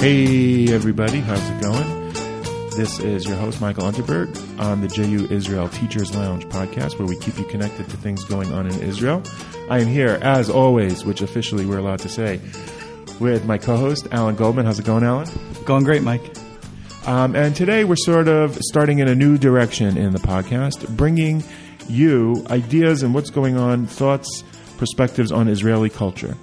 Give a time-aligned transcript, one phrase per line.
[0.00, 2.08] Hey, everybody, how's it going?
[2.70, 7.18] This is your host, Michael Unterberg, on the JU Israel Teachers Lounge podcast, where we
[7.18, 9.22] keep you connected to things going on in Israel.
[9.68, 12.40] I am here, as always, which officially we're allowed to say,
[13.18, 14.64] with my co host, Alan Goldman.
[14.64, 15.28] How's it going, Alan?
[15.66, 16.34] Going great, Mike.
[17.06, 21.44] Um, and today we're sort of starting in a new direction in the podcast, bringing
[21.90, 24.44] you ideas and what's going on, thoughts,
[24.78, 26.38] perspectives on Israeli culture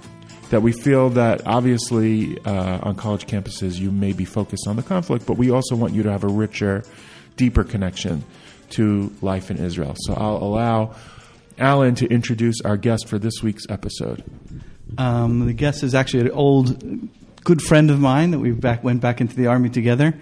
[0.50, 4.82] that we feel that obviously uh, on college campuses you may be focused on the
[4.82, 6.84] conflict, but we also want you to have a richer,
[7.36, 8.24] deeper connection
[8.70, 9.94] to life in Israel.
[9.98, 10.94] So I'll allow
[11.58, 14.24] Alan to introduce our guest for this week's episode.
[14.96, 16.82] Um, the guest is actually an old,
[17.44, 20.14] good friend of mine that we back went back into the army together,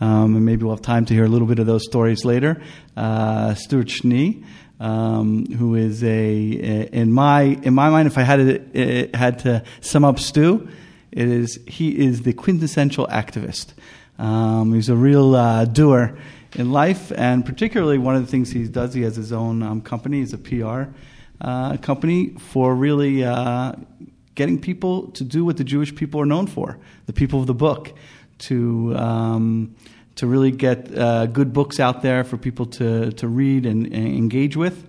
[0.00, 2.62] um, and maybe we'll have time to hear a little bit of those stories later.
[2.96, 4.44] Uh, Stuart Schnee
[4.80, 9.62] um, who is a in my in my mind, if I had to, had to
[9.80, 10.68] sum up Stu,
[11.12, 13.74] it is he is the quintessential activist.
[14.18, 16.16] Um, he's a real uh, doer
[16.54, 19.80] in life, and particularly one of the things he does, he has his own um,
[19.80, 20.18] company.
[20.20, 20.84] He's a PR
[21.40, 23.72] uh, company for really uh,
[24.34, 27.54] getting people to do what the Jewish people are known for, the people of the
[27.54, 27.92] book,
[28.38, 29.74] to um,
[30.16, 34.06] to really get uh, good books out there for people to, to read and, and,
[34.06, 34.86] engage with.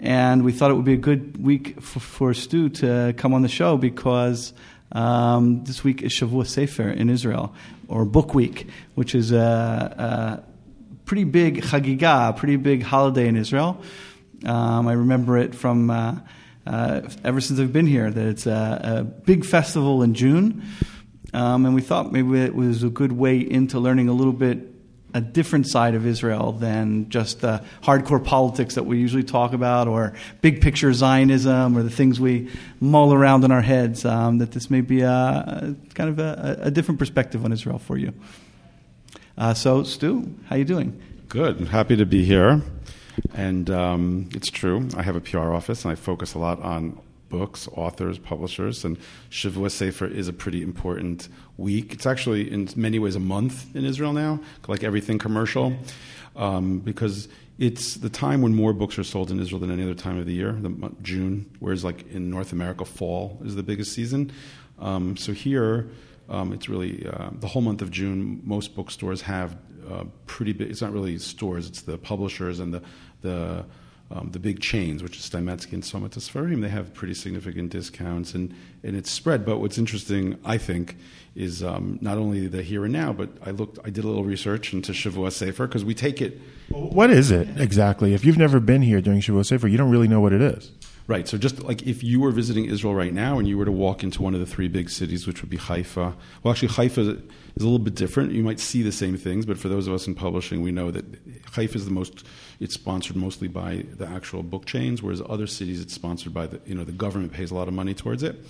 [0.00, 3.42] And we thought it would be a good week for, for Stu to come on
[3.42, 4.52] the show because
[4.92, 7.54] um, this week is Shavua Sefer in Israel,
[7.88, 10.42] or Book Week, which is a, a
[11.04, 13.80] pretty big chagiga, pretty big holiday in Israel.
[14.44, 16.16] Um, I remember it from uh,
[16.66, 20.62] uh, ever since I've been here that it's a, a big festival in June.
[21.34, 24.70] Um, and we thought maybe it was a good way into learning a little bit
[25.14, 29.86] a different side of Israel than just the hardcore politics that we usually talk about
[29.86, 34.04] or big picture Zionism or the things we mull around in our heads.
[34.04, 37.78] Um, that this may be a, a kind of a, a, different perspective on Israel
[37.78, 38.12] for you.
[39.38, 41.00] Uh, so, Stu, how are you doing?
[41.28, 41.58] Good.
[41.58, 42.60] I'm happy to be here.
[43.34, 44.88] And um, it's true.
[44.96, 47.00] I have a PR office, and I focus a lot on
[47.38, 48.96] books, authors, publishers, and
[49.28, 51.92] Shavua Sefer is a pretty important week.
[51.92, 55.66] It's actually in many ways a month in Israel now, like everything commercial,
[56.36, 57.28] um, because
[57.58, 60.26] it's the time when more books are sold in Israel than any other time of
[60.26, 64.30] the year, the June, whereas like in North America, fall is the biggest season.
[64.78, 65.88] Um, so here,
[66.28, 68.42] um, it's really uh, the whole month of June.
[68.44, 69.56] Most bookstores have
[69.90, 70.70] uh, pretty big.
[70.70, 72.82] It's not really stores; it's the publishers and the
[73.22, 73.64] the
[74.10, 78.54] um, the big chains, which is Steimatzky and Sefarim, they have pretty significant discounts, and,
[78.82, 79.44] and it's spread.
[79.46, 80.96] But what's interesting, I think,
[81.34, 84.24] is um, not only the here and now, but I looked, I did a little
[84.24, 86.40] research into Shavua Sefer because we take it.
[86.68, 88.14] What is it exactly?
[88.14, 90.70] If you've never been here during Shavua Sefer, you don't really know what it is.
[91.06, 91.28] Right.
[91.28, 94.02] So just like if you were visiting Israel right now and you were to walk
[94.02, 96.16] into one of the three big cities, which would be Haifa.
[96.42, 97.22] Well, actually, Haifa is a
[97.58, 98.32] little bit different.
[98.32, 100.90] You might see the same things, but for those of us in publishing, we know
[100.90, 101.04] that
[101.52, 102.24] Haifa is the most.
[102.58, 106.60] It's sponsored mostly by the actual book chains, whereas other cities it's sponsored by the
[106.64, 108.42] you know the government pays a lot of money towards it.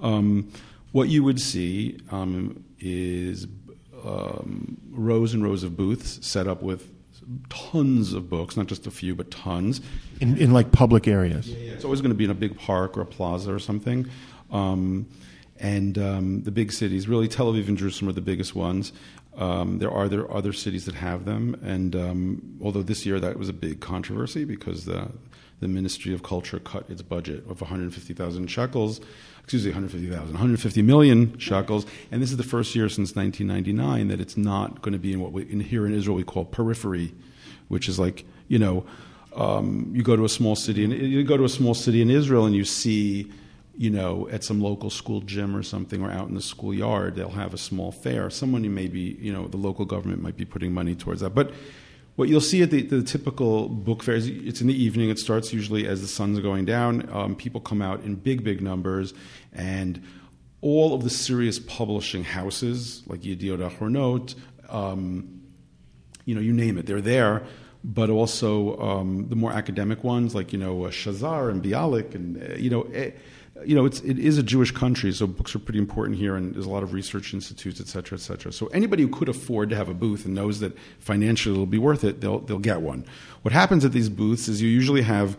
[0.00, 0.50] Um,
[0.92, 3.46] what you would see um, is
[4.02, 6.88] um, rows and rows of booths set up with
[7.48, 9.80] tons of books, not just a few, but tons.
[10.20, 11.48] In, in like public areas?
[11.48, 11.72] Yeah, yeah.
[11.72, 14.08] It's always going to be in a big park or a plaza or something.
[14.50, 15.06] Um,
[15.60, 18.92] and um, the big cities, really Tel Aviv and Jerusalem are the biggest ones.
[19.36, 23.20] Um, there are there are other cities that have them, and um, although this year
[23.20, 25.12] that was a big controversy because the
[25.60, 29.00] the Ministry of Culture cut its budget of 150,000 shekels,
[29.42, 34.20] excuse me, 150,000, 150 million shekels, and this is the first year since 1999 that
[34.20, 37.12] it's not going to be in what we in, here in Israel we call periphery,
[37.68, 38.84] which is like you know,
[39.34, 42.10] um, you go to a small city and you go to a small city in
[42.10, 43.32] Israel and you see.
[43.80, 47.28] You know, at some local school gym or something, or out in the schoolyard, they'll
[47.28, 48.28] have a small fair.
[48.28, 51.30] Someone who maybe, you know, the local government might be putting money towards that.
[51.30, 51.52] But
[52.18, 55.08] what you'll see at the, the, typical book fairs, it's in the evening.
[55.08, 57.08] It starts usually as the sun's going down.
[57.12, 59.14] Um, people come out in big, big numbers,
[59.52, 60.02] and
[60.60, 64.34] all of the serious publishing houses, like Yediot Ahronot,
[64.68, 65.42] um,
[66.24, 67.44] you know, you name it, they're there.
[67.84, 72.42] But also um, the more academic ones, like you know uh, Shazar and Bialik, and
[72.42, 72.82] uh, you know.
[72.94, 73.12] Eh,
[73.64, 76.54] you know, it's, it is a Jewish country, so books are pretty important here, and
[76.54, 78.52] there's a lot of research institutes, et cetera, et cetera.
[78.52, 81.78] So anybody who could afford to have a booth and knows that financially it'll be
[81.78, 83.04] worth it, they'll, they'll get one.
[83.42, 85.36] What happens at these booths is you usually have,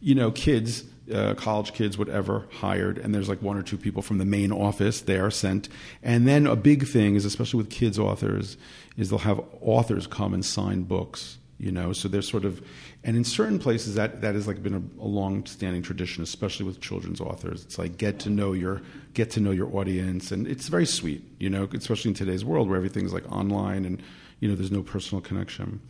[0.00, 4.02] you know, kids, uh, college kids, whatever, hired, and there's like one or two people
[4.02, 5.68] from the main office there sent.
[6.02, 8.56] And then a big thing is, especially with kids authors,
[8.96, 12.64] is they'll have authors come and sign books You know, so they're sort of,
[13.02, 16.80] and in certain places that that has like been a, a long-standing tradition, especially with
[16.80, 17.64] children's authors.
[17.64, 18.80] It's like get to know your
[19.14, 21.24] get to know your audience, and it's very sweet.
[21.40, 24.00] You know, especially in today's world where everything's like online and
[24.38, 25.80] you know there's no personal connection.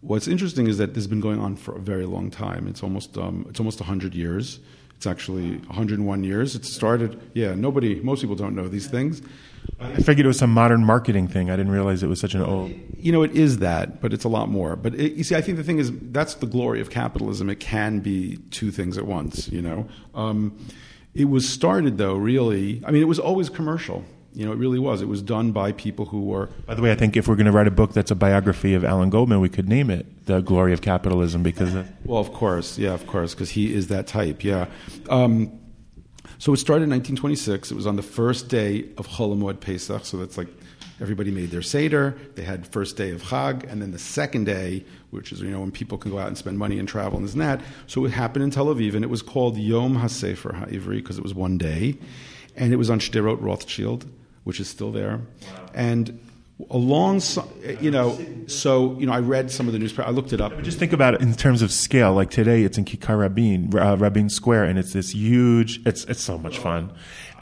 [0.00, 2.66] What's interesting is that this has been going on for a very long time.
[2.66, 4.60] It's almost um, it's almost hundred years.
[4.96, 6.54] It's actually 101 years.
[6.54, 7.20] It started.
[7.34, 9.20] Yeah, nobody, most people don't know these things.
[9.78, 11.50] I figured it was some modern marketing thing.
[11.50, 12.72] I didn't realize it was such an old.
[12.96, 14.74] You know, it is that, but it's a lot more.
[14.76, 17.50] But it, you see, I think the thing is that's the glory of capitalism.
[17.50, 19.48] It can be two things at once.
[19.48, 20.56] You know, um,
[21.14, 22.16] it was started though.
[22.16, 24.04] Really, I mean, it was always commercial.
[24.32, 25.00] You know, it really was.
[25.00, 26.50] It was done by people who were.
[26.66, 28.74] By the way, I think if we're going to write a book that's a biography
[28.74, 31.72] of Alan Goldman, we could name it "The Glory of Capitalism" because.
[32.04, 34.44] well, of course, yeah, of course, because he is that type.
[34.44, 34.66] Yeah.
[35.08, 35.58] Um,
[36.38, 37.70] so it started in 1926.
[37.70, 40.04] It was on the first day of Chol Hamoed Pesach.
[40.04, 40.48] So that's like
[41.00, 42.16] everybody made their seder.
[42.34, 45.60] They had first day of Chag, and then the second day, which is you know
[45.60, 47.60] when people can go out and spend money and travel and this and that.
[47.86, 51.22] So it happened in Tel Aviv, and it was called Yom HaSefer HaIvri because it
[51.22, 51.98] was one day,
[52.54, 54.06] and it was on Sderot Rothschild
[54.46, 55.16] which is still there.
[55.16, 55.66] Wow.
[55.74, 56.20] And
[56.70, 57.46] alongside,
[57.80, 60.60] you know, so, you know, I read some of the newspaper, I looked it up.
[60.62, 62.14] Just think about it in terms of scale.
[62.14, 66.22] Like today, it's in Kikar Rabin, uh, Rabin Square, and it's this huge, it's, it's
[66.22, 66.92] so much fun.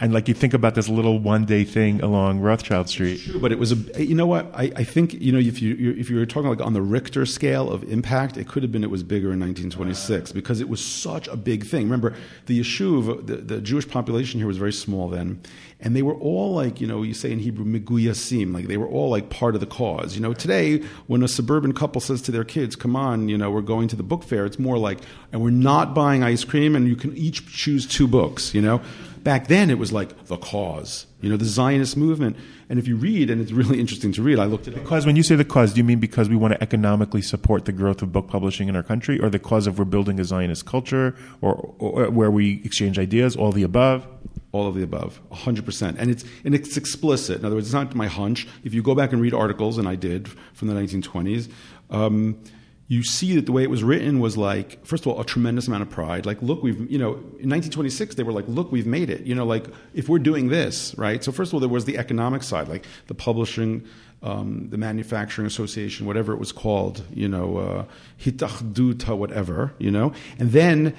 [0.00, 3.20] And like you think about this little one day thing along Rothschild Street.
[3.20, 4.04] True, but it was a.
[4.04, 4.50] You know what?
[4.52, 7.24] I, I think you know if you if you were talking like on the Richter
[7.24, 10.84] scale of impact, it could have been it was bigger in 1926 because it was
[10.84, 11.84] such a big thing.
[11.84, 12.12] Remember,
[12.46, 15.40] the Yishuv, the, the Jewish population here was very small then,
[15.84, 18.88] and they were all like you know you say in Hebrew miguyasim, like they were
[18.88, 20.16] all like part of the cause.
[20.16, 23.50] You know, today when a suburban couple says to their kids, "Come on, you know,
[23.50, 24.98] we're going to the book fair," it's more like,
[25.30, 28.54] and we're not buying ice cream, and you can each choose two books.
[28.54, 28.80] You know
[29.24, 32.36] back then it was like the cause, you know, the Zionist movement.
[32.68, 35.16] And if you read, and it's really interesting to read, I looked at Because when
[35.16, 38.02] you say the cause, do you mean because we want to economically support the growth
[38.02, 41.16] of book publishing in our country, or the cause of we're building a Zionist culture,
[41.40, 44.06] or, or where we exchange ideas, all the above?
[44.54, 45.96] All of the above, 100%.
[45.98, 47.40] And it's, and it's explicit.
[47.40, 48.46] In other words, it's not my hunch.
[48.62, 51.50] If you go back and read articles, and I did from the 1920s,
[51.90, 52.40] um,
[52.86, 55.66] you see that the way it was written was like, first of all, a tremendous
[55.66, 56.24] amount of pride.
[56.24, 59.26] Like, look, we've, you know, in 1926, they were like, look, we've made it.
[59.26, 61.24] You know, like, if we're doing this, right?
[61.24, 63.84] So, first of all, there was the economic side, like the publishing,
[64.22, 67.84] um, the manufacturing association, whatever it was called, you know, uh,
[68.20, 70.12] hitachduta, whatever, you know.
[70.38, 70.94] And then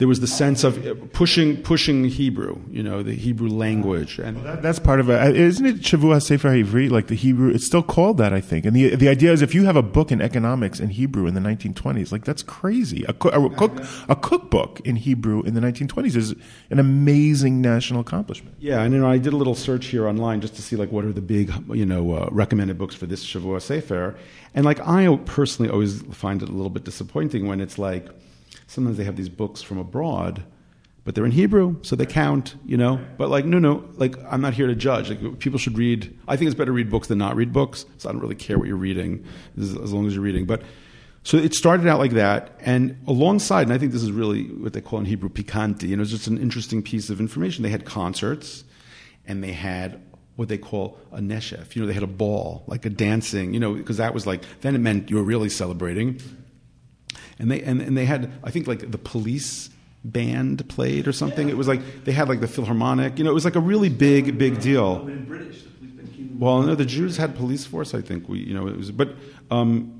[0.00, 4.46] there was the sense of pushing pushing Hebrew, you know, the Hebrew language, and well,
[4.46, 5.36] that, that's part of it.
[5.36, 7.50] Isn't it Shavua Sefer Ivri, like the Hebrew?
[7.50, 8.64] It's still called that, I think.
[8.64, 11.34] And the the idea is if you have a book in economics in Hebrew in
[11.34, 13.04] the 1920s, like that's crazy.
[13.04, 13.72] A, a, cook
[14.08, 16.34] a cookbook in Hebrew in the 1920s is
[16.70, 18.56] an amazing national accomplishment.
[18.58, 20.90] Yeah, and you know, I did a little search here online just to see like
[20.90, 24.16] what are the big you know uh, recommended books for this Shavua Sefer,
[24.54, 28.08] and like I personally always find it a little bit disappointing when it's like
[28.70, 30.44] sometimes they have these books from abroad,
[31.04, 33.00] but they're in Hebrew, so they count, you know.
[33.18, 35.10] But like, no, no, like I'm not here to judge.
[35.10, 36.16] Like people should read.
[36.28, 37.84] I think it's better to read books than not read books.
[37.98, 39.24] So I don't really care what you're reading,
[39.58, 40.46] as long as you're reading.
[40.46, 40.62] But
[41.24, 44.72] so it started out like that, and alongside, and I think this is really what
[44.72, 45.88] they call in Hebrew pikanti.
[45.88, 47.64] You know, it's just an interesting piece of information.
[47.64, 48.62] They had concerts,
[49.26, 50.00] and they had
[50.36, 51.74] what they call a neshef.
[51.74, 53.52] You know, they had a ball, like a dancing.
[53.52, 56.20] You know, because that was like then it meant you were really celebrating
[57.40, 59.70] and they and, and they had I think like the police
[60.04, 61.48] band played or something.
[61.48, 63.18] It was like they had like the Philharmonic.
[63.18, 65.10] You know, it was like a really big big deal.
[66.38, 67.92] Well, no, the Jews had police force.
[67.92, 69.14] I think we, you know, it was, but
[69.50, 69.99] um,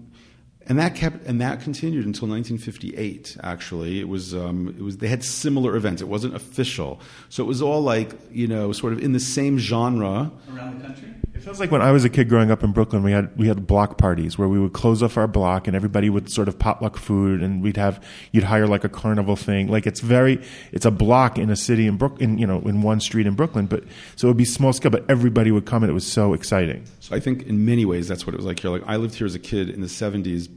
[0.71, 3.39] and that kept and that continued until 1958.
[3.43, 6.01] Actually, it was um, it was they had similar events.
[6.01, 9.59] It wasn't official, so it was all like you know, sort of in the same
[9.59, 11.09] genre around the country.
[11.35, 13.49] It feels like when I was a kid growing up in Brooklyn, we had we
[13.49, 16.57] had block parties where we would close off our block and everybody would sort of
[16.57, 18.01] potluck food and we'd have
[18.31, 19.67] you'd hire like a carnival thing.
[19.67, 23.01] Like it's very it's a block in a city in Brooklyn, you know, in one
[23.01, 23.83] street in Brooklyn, but
[24.15, 26.85] so it would be small scale, but everybody would come and it was so exciting.
[27.01, 28.71] So I think in many ways that's what it was like here.
[28.71, 30.49] Like I lived here as a kid in the 70s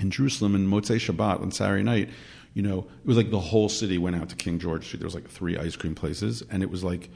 [0.00, 2.10] in Jerusalem in Motzei Shabbat on Saturday night.
[2.54, 4.98] You know, it was like the whole city went out to King George Street.
[5.00, 7.10] There was like three ice cream places, and it was like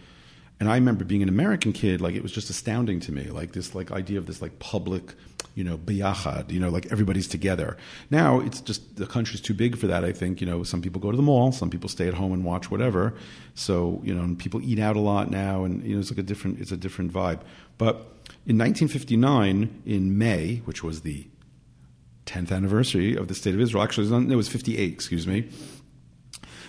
[0.61, 3.53] and I remember being an American kid, like it was just astounding to me, like
[3.53, 5.14] this like idea of this like public,
[5.55, 7.76] you know, biyachad, you know, like everybody's together.
[8.11, 10.05] Now it's just the country's too big for that.
[10.05, 12.33] I think you know some people go to the mall, some people stay at home
[12.33, 13.14] and watch whatever.
[13.55, 16.19] So you know, and people eat out a lot now, and you know, it's like
[16.19, 17.41] a different it's a different vibe.
[17.76, 17.97] But
[18.47, 21.26] in 1959, in May, which was the
[22.26, 25.49] 10th anniversary of the State of Israel, actually it was 58, excuse me.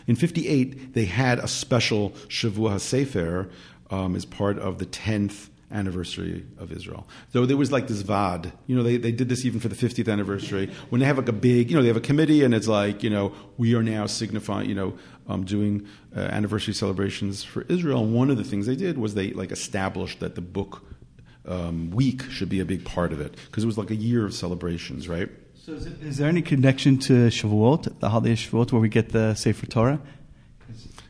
[0.08, 3.50] In 58, they had a special Shavua HaSefer
[3.90, 7.08] um, as part of the 10th anniversary of Israel.
[7.34, 9.76] So there was like this VAD, you know, they, they did this even for the
[9.76, 10.72] 50th anniversary.
[10.90, 13.04] When they have like a big, you know, they have a committee and it's like,
[13.04, 14.98] you know, we are now signifying, you know,
[15.28, 18.04] um, doing uh, anniversary celebrations for Israel.
[18.04, 20.84] And one of the things they did was they like established that the book
[21.48, 24.26] um, week should be a big part of it because it was like a year
[24.26, 25.30] of celebrations, right?
[25.66, 28.88] So is, it, is there any connection to Shavuot, the holiday of Shavuot, where we
[28.88, 30.00] get the Sefer Torah?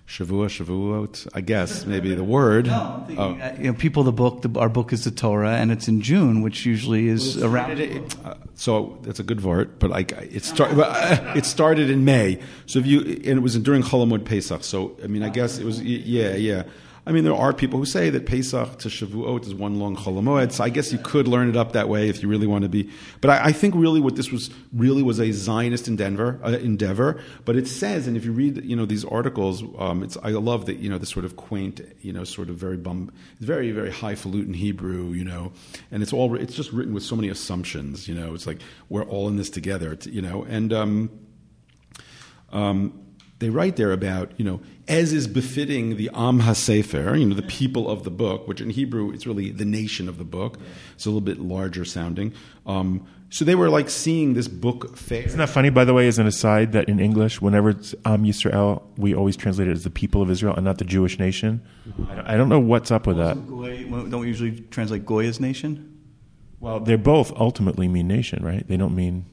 [0.07, 2.67] Shavua, Shavuot, I guess maybe the word.
[2.67, 5.73] No, thinking, uh, you know, people, the book, the, our book is the Torah, and
[5.73, 8.15] it's in June, which usually is around.
[8.23, 10.77] Uh, so that's a good vort, but like it started.
[11.35, 12.39] it started in May.
[12.65, 14.63] So if you and it was during Chol Hamoed Pesach.
[14.63, 16.63] So I mean, I guess it was yeah, yeah.
[17.07, 20.15] I mean, there are people who say that Pesach to Shavuot is one long Chol
[20.15, 20.51] Hamoed.
[20.51, 22.69] So I guess you could learn it up that way if you really want to
[22.69, 22.89] be.
[23.21, 26.39] But I, I think really what this was really was a Zionist endeavor.
[26.43, 27.21] Uh, endeavor.
[27.45, 30.65] But it says, and if you read, you know, these articles, um, it's I love
[30.65, 33.91] that you know the sort of quaint, you know, sort of very bum, very very
[33.91, 35.51] highfalutin Hebrew, you know,
[35.91, 38.07] and it's all it's just written with so many assumptions.
[38.07, 40.73] You know, it's like we're all in this together, you know, and.
[40.73, 41.09] Um,
[42.51, 43.04] um,
[43.39, 47.41] they write there about, you know, as is befitting the Am HaSefer, you know, the
[47.41, 50.57] people of the book, which in Hebrew it's really the nation of the book.
[50.95, 52.33] It's a little bit larger sounding.
[52.65, 55.23] Um, so they were like seeing this book fair.
[55.23, 58.23] Isn't that funny, by the way, as an aside, that in English, whenever it's Am
[58.23, 61.61] Yisrael, we always translate it as the people of Israel and not the Jewish nation?
[62.25, 63.35] I don't know what's up with that.
[63.35, 65.91] Don't we usually translate Goy as nation?
[66.61, 68.65] Well, they both ultimately mean nation, right?
[68.65, 69.25] They don't mean.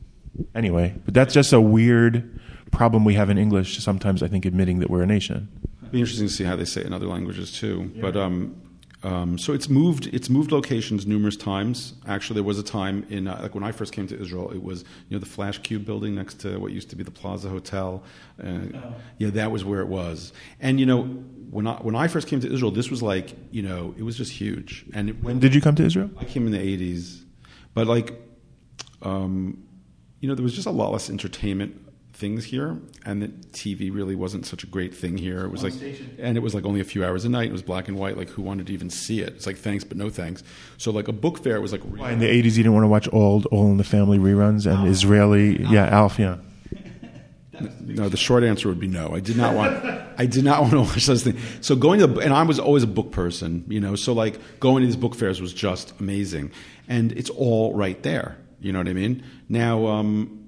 [0.54, 2.40] Anyway, but that's just a weird
[2.72, 5.48] problem we have in English sometimes, I think, admitting that we're a nation.
[5.80, 7.92] It'd be interesting to see how they say it in other languages too.
[7.94, 8.02] Yeah.
[8.02, 8.60] But um,
[9.04, 10.06] um, so it's moved.
[10.12, 11.94] It's moved locations numerous times.
[12.06, 14.62] Actually, there was a time in uh, like when I first came to Israel, it
[14.62, 17.48] was you know the Flash Cube building next to what used to be the Plaza
[17.48, 18.02] Hotel.
[18.42, 18.94] Uh, oh.
[19.18, 20.32] Yeah, that was where it was.
[20.60, 21.02] And you know
[21.50, 24.16] when I when I first came to Israel, this was like you know it was
[24.16, 24.84] just huge.
[24.94, 26.10] And it, when did you come to Israel?
[26.18, 27.22] I came in the '80s,
[27.74, 28.18] but like.
[29.02, 29.64] Um,
[30.20, 31.76] you know, there was just a lot less entertainment
[32.22, 35.44] things here, and that TV really wasn't such a great thing here.
[35.44, 35.74] It was like,
[36.20, 37.48] and it was like only a few hours a night.
[37.48, 38.16] It was black and white.
[38.16, 39.30] Like, who wanted to even see it?
[39.30, 40.44] It's like thanks, but no thanks.
[40.78, 41.82] So, like a book fair was like.
[41.84, 44.72] Really in the '80s, you didn't want to watch old All in the Family reruns
[44.72, 46.36] and Israeli, yeah, Alf, yeah.
[47.80, 49.14] No, the short answer would be no.
[49.14, 49.84] I did not want.
[50.16, 51.40] I did not want to watch those things.
[51.60, 53.94] So going to, and I was always a book person, you know.
[53.96, 56.52] So like going to these book fairs was just amazing,
[56.88, 58.38] and it's all right there.
[58.60, 59.24] You know what I mean?
[59.48, 60.41] Now, um,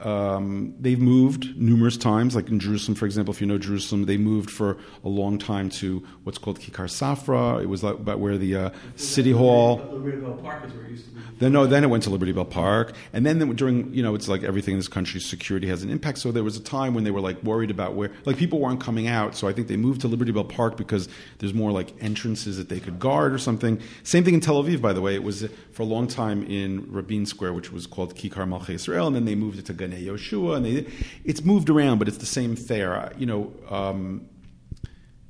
[0.00, 3.34] um, they've moved numerous times, like in Jerusalem, for example.
[3.34, 7.62] If you know Jerusalem, they moved for a long time to what's called Kikar Safra.
[7.62, 9.78] It was like about where the uh, city hall.
[9.90, 11.18] Liberty Bell Park is where it used to be.
[11.38, 14.28] Then no, then it went to Liberty Bell Park, and then during you know it's
[14.28, 16.18] like everything in this country, security has an impact.
[16.18, 18.80] So there was a time when they were like worried about where like people weren't
[18.80, 19.36] coming out.
[19.36, 22.68] So I think they moved to Liberty Bell Park because there's more like entrances that
[22.68, 23.80] they could guard or something.
[24.02, 25.14] Same thing in Tel Aviv, by the way.
[25.14, 29.06] It was for a long time in Rabin Square, which was called Kikar Malchei Israel,
[29.06, 30.86] and then they moved it to Ganei Yoshua, and they,
[31.24, 33.12] it's moved around, but it's the same fair.
[33.18, 34.28] You know, um,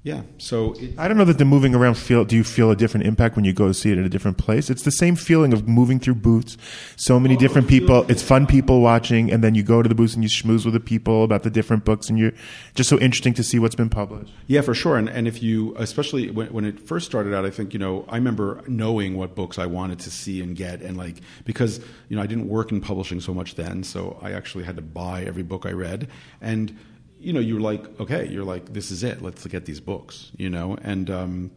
[0.05, 0.23] yeah.
[0.39, 2.25] So it, I don't know that the moving around feel.
[2.25, 4.71] Do you feel a different impact when you go see it in a different place?
[4.71, 6.57] It's the same feeling of moving through booths.
[6.97, 8.09] So many oh, different people.
[8.09, 10.75] It's fun people watching, and then you go to the booths and you schmooze with
[10.75, 12.33] the people about the different books, and you're
[12.77, 14.33] just so interesting to see what's been published.
[14.47, 14.97] Yeah, for sure.
[14.97, 18.05] And and if you, especially when when it first started out, I think you know
[18.09, 22.17] I remember knowing what books I wanted to see and get, and like because you
[22.17, 25.25] know I didn't work in publishing so much then, so I actually had to buy
[25.25, 26.09] every book I read,
[26.41, 26.79] and
[27.21, 29.23] you know, you're like, okay, you're like, this is it.
[29.23, 31.51] Let's get these books, you know, and um,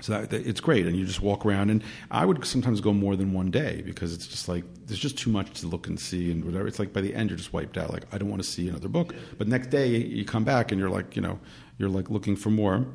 [0.00, 0.86] so that, that, it's great.
[0.86, 4.14] And you just walk around, and I would sometimes go more than one day because
[4.14, 6.66] it's just like there's just too much to look and see and whatever.
[6.66, 7.92] It's like by the end you're just wiped out.
[7.92, 9.14] Like I don't want to see another book.
[9.36, 11.38] But next day you come back and you're like, you know,
[11.78, 12.86] you're like looking for more.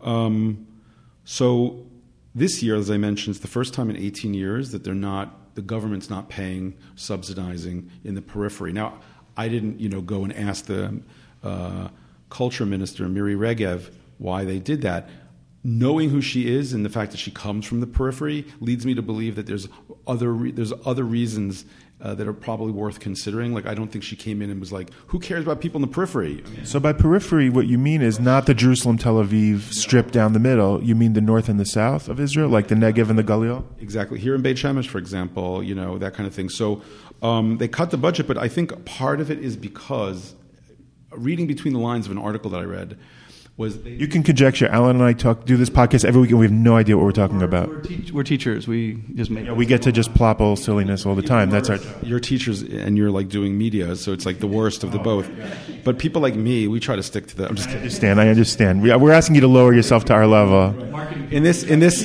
[0.00, 0.66] Um,
[1.24, 1.86] so
[2.34, 5.54] this year, as I mentioned, it's the first time in 18 years that they're not
[5.56, 8.72] the government's not paying subsidizing in the periphery.
[8.72, 9.00] Now,
[9.38, 11.00] I didn't, you know, go and ask the
[11.46, 11.88] uh,
[12.28, 15.08] culture minister, Miri Regev, why they did that.
[15.62, 18.94] Knowing who she is and the fact that she comes from the periphery leads me
[18.94, 19.68] to believe that there's
[20.06, 21.64] other re- there's other reasons
[22.00, 23.52] uh, that are probably worth considering.
[23.52, 25.82] Like, I don't think she came in and was like, "Who cares about people in
[25.88, 30.12] the periphery?" So, by periphery, what you mean is not the Jerusalem, Tel Aviv strip
[30.12, 30.82] down the middle.
[30.82, 33.64] You mean the north and the south of Israel, like the Negev and the Galil.
[33.80, 34.20] Exactly.
[34.20, 36.48] Here in Beit Shemesh, for example, you know that kind of thing.
[36.48, 36.82] So,
[37.22, 40.34] um, they cut the budget, but I think part of it is because
[41.16, 42.98] reading between the lines of an article that I read,
[43.56, 44.68] was they, You can conjecture.
[44.68, 47.04] Alan and I talk do this podcast every week, and we have no idea what
[47.04, 47.68] we're talking about.
[47.68, 48.68] We're, teach, we're teachers.
[48.68, 49.46] We just make.
[49.46, 51.48] Yeah, we get to just plopple silliness all the time.
[51.48, 51.78] That's our.
[52.02, 55.30] you're teachers and you're like doing media, so it's like the worst of the both.
[55.84, 57.48] But people like me, we try to stick to that.
[57.48, 57.82] I'm just I kidding.
[57.82, 58.20] understand.
[58.20, 58.82] I understand.
[58.82, 60.74] We, we're asking you to lower yourself to our level.
[61.30, 62.04] In this, in this,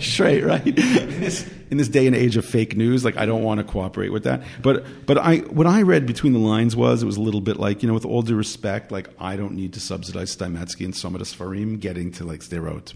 [0.04, 0.66] straight, right?
[0.66, 0.74] in
[1.20, 4.10] this in this day and age of fake news, like I don't want to cooperate
[4.10, 4.42] with that.
[4.60, 7.56] But but I what I read between the lines was it was a little bit
[7.56, 10.92] like you know with all due respect, like I don't need to subsidize Steimatzky and
[10.92, 12.92] Tzomet Sfarim getting to like Sderot.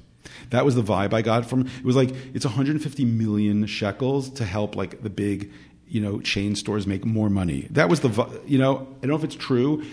[0.51, 1.85] That was the vibe I got from it.
[1.85, 5.51] Was like it's 150 million shekels to help like the big
[5.89, 7.69] you know chain stores make more money.
[7.71, 9.87] That was the you know I don't know if it's true.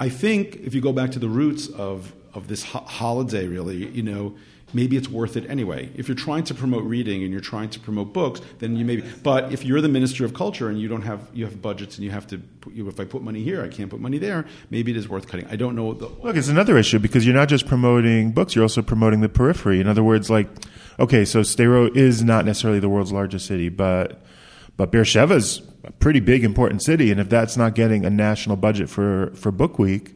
[0.00, 3.86] I think if you go back to the roots of of this ho- holiday, really,
[3.86, 4.34] you know,
[4.76, 5.90] maybe it's worth it anyway.
[5.96, 9.02] If you're trying to promote reading and you're trying to promote books, then you maybe.
[9.22, 12.04] But if you're the minister of culture and you don't have you have budgets and
[12.04, 14.44] you have to, put, you, if I put money here, I can't put money there.
[14.70, 15.46] Maybe it is worth cutting.
[15.48, 15.94] I don't know.
[15.94, 19.30] The, Look, it's another issue because you're not just promoting books; you're also promoting the
[19.30, 19.80] periphery.
[19.80, 20.48] In other words, like,
[21.00, 24.22] okay, so Sderot is not necessarily the world's largest city, but
[24.76, 28.56] but Beersheba is a pretty big, important city, and if that's not getting a national
[28.56, 30.14] budget for for Book Week,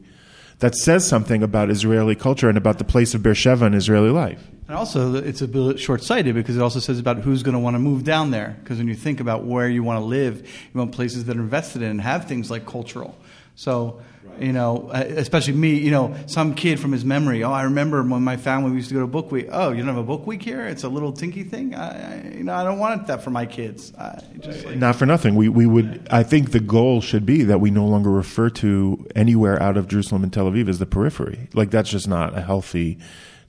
[0.60, 4.46] that says something about Israeli culture and about the place of Beersheba in Israeli life.
[4.68, 7.74] And also, it's a bit short-sighted because it also says about who's going to want
[7.74, 8.56] to move down there.
[8.62, 11.40] Because when you think about where you want to live, you want places that are
[11.40, 13.16] invested in and have things like cultural.
[13.56, 14.00] So,
[14.40, 17.44] you know, uh, especially me, you know, some kid from his memory.
[17.44, 19.48] Oh, I remember when my family used to go to book week.
[19.50, 20.66] Oh, you don't have a book week here?
[20.66, 21.74] It's a little tinky thing.
[21.74, 23.92] I, I you know, I don't want that for my kids.
[23.96, 25.34] I just like, Not for nothing.
[25.34, 26.08] We we would.
[26.10, 29.88] I think the goal should be that we no longer refer to anywhere out of
[29.88, 31.48] Jerusalem and Tel Aviv as the periphery.
[31.52, 32.98] Like that's just not a healthy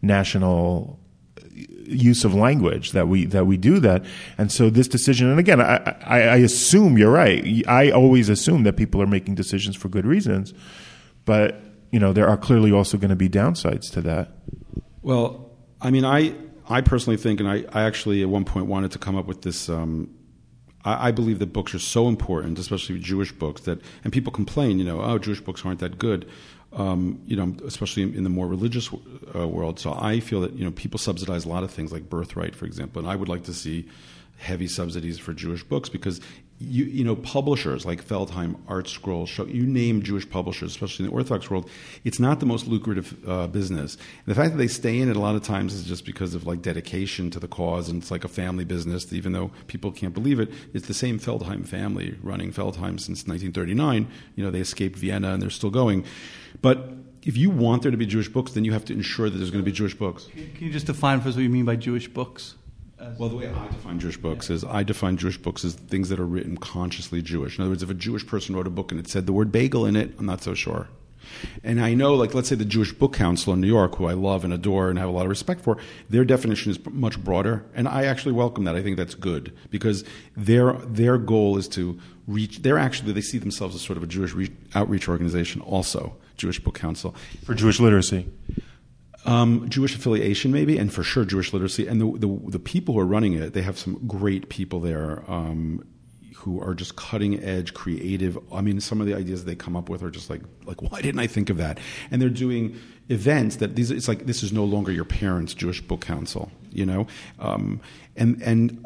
[0.01, 0.99] national
[1.91, 4.03] use of language that we that we do that.
[4.37, 7.63] And so this decision, and again, I, I, I assume you're right.
[7.67, 10.53] I always assume that people are making decisions for good reasons,
[11.25, 11.61] but
[11.91, 14.31] you know there are clearly also going to be downsides to that.
[15.01, 15.51] Well,
[15.81, 16.35] I mean, I
[16.67, 19.41] I personally think, and I, I actually at one point wanted to come up with
[19.41, 19.69] this.
[19.69, 20.09] Um,
[20.83, 24.85] I, believe that books are so important, especially Jewish books, that and people complain, you
[24.85, 26.27] know, oh, Jewish books aren't that good.
[26.73, 28.89] Um, you know, especially in, in the more religious
[29.35, 29.79] uh, world.
[29.79, 32.65] So I feel that you know people subsidize a lot of things like birthright, for
[32.65, 33.89] example, and I would like to see
[34.37, 36.19] heavy subsidies for Jewish books because
[36.61, 41.11] you you know publishers like Feldheim, Art Scroll, show, you name Jewish publishers, especially in
[41.11, 41.69] the Orthodox world,
[42.03, 43.95] it's not the most lucrative uh, business.
[43.95, 46.33] And the fact that they stay in it a lot of times is just because
[46.33, 49.11] of like dedication to the cause, and it's like a family business.
[49.11, 54.07] Even though people can't believe it, it's the same Feldheim family running Feldheim since 1939.
[54.35, 56.05] You know they escaped Vienna and they're still going,
[56.61, 56.93] but.
[57.23, 59.51] If you want there to be Jewish books, then you have to ensure that there's
[59.51, 60.27] going to be Jewish books.
[60.33, 62.55] can you just define for us what you mean by Jewish books?
[63.17, 66.19] Well, the way I define Jewish books is I define Jewish books as things that
[66.19, 67.57] are written consciously Jewish.
[67.57, 69.51] In other words, if a Jewish person wrote a book and it said the word
[69.51, 70.87] bagel in it, I'm not so sure.
[71.63, 74.13] And I know, like, let's say the Jewish Book Council in New York, who I
[74.13, 75.77] love and adore and have a lot of respect for,
[76.09, 77.63] their definition is much broader.
[77.73, 78.75] And I actually welcome that.
[78.75, 80.03] I think that's good because
[80.35, 84.07] their, their goal is to reach, they're actually, they see themselves as sort of a
[84.07, 87.15] Jewish re- outreach organization also, Jewish Book Council.
[87.45, 88.27] For Jewish literacy,
[89.25, 91.87] Um, Jewish affiliation, maybe, and for sure Jewish literacy.
[91.87, 95.23] And the, the, the people who are running it, they have some great people there
[95.27, 95.85] um,
[96.41, 98.37] who are just cutting edge, creative.
[98.51, 101.01] I mean, some of the ideas they come up with are just like, like why
[101.01, 101.79] didn't I think of that?
[102.09, 102.79] And they're doing
[103.09, 103.91] events that these.
[103.91, 107.05] It's like this is no longer your parents' Jewish book council, you know.
[107.39, 107.79] Um,
[108.15, 108.83] and and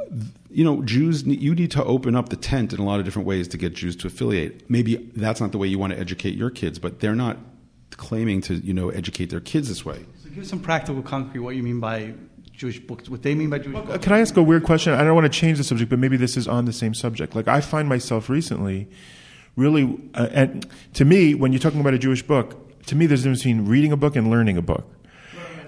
[0.49, 3.27] you know, Jews, you need to open up the tent in a lot of different
[3.27, 4.69] ways to get Jews to affiliate.
[4.69, 7.37] Maybe that's not the way you want to educate your kids, but they're not
[7.91, 10.05] claiming to you know educate their kids this way.
[10.35, 12.13] Give some practical, concrete what you mean by
[12.51, 13.09] Jewish books.
[13.09, 14.03] What they mean by Jewish Uh, books.
[14.03, 14.91] Can I ask a weird question?
[14.91, 17.35] I don't want to change the subject, but maybe this is on the same subject.
[17.35, 18.89] Like I find myself recently,
[19.55, 23.21] really, uh, and to me, when you're talking about a Jewish book, to me, there's
[23.21, 24.85] a difference between reading a book and learning a book.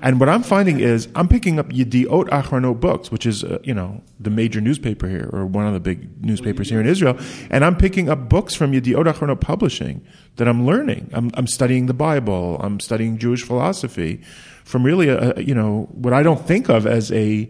[0.02, 3.74] And what I'm finding is I'm picking up Yediot Achronot books, which is uh, you
[3.74, 7.18] know the major newspaper here or one of the big newspapers here in Israel,
[7.50, 10.06] and I'm picking up books from Yediot Achronot Publishing
[10.36, 11.10] that I'm learning.
[11.14, 12.58] I'm, I'm studying the Bible.
[12.62, 14.22] I'm studying Jewish philosophy
[14.64, 17.50] from really a, you know what I don't think of as a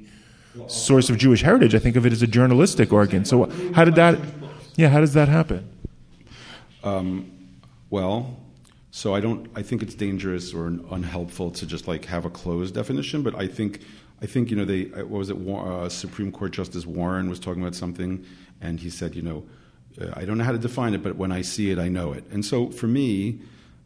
[0.68, 1.76] source of Jewish heritage.
[1.76, 3.26] I think of it as a journalistic organ.
[3.26, 4.20] So how did that?
[4.76, 5.70] Yeah, how does that happen?
[7.90, 8.38] Well,
[8.98, 9.48] so I don't.
[9.56, 13.22] I think it's dangerous or unhelpful to just like have a closed definition.
[13.22, 13.82] But I think,
[14.24, 15.38] I think you know, they uh, what was it?
[15.38, 18.26] Uh, Supreme Court Justice Warren was talking about something,
[18.60, 19.46] and he said, you know,
[20.16, 22.24] I don't know how to define it, but when I see it, I know it.
[22.32, 23.40] And so for me,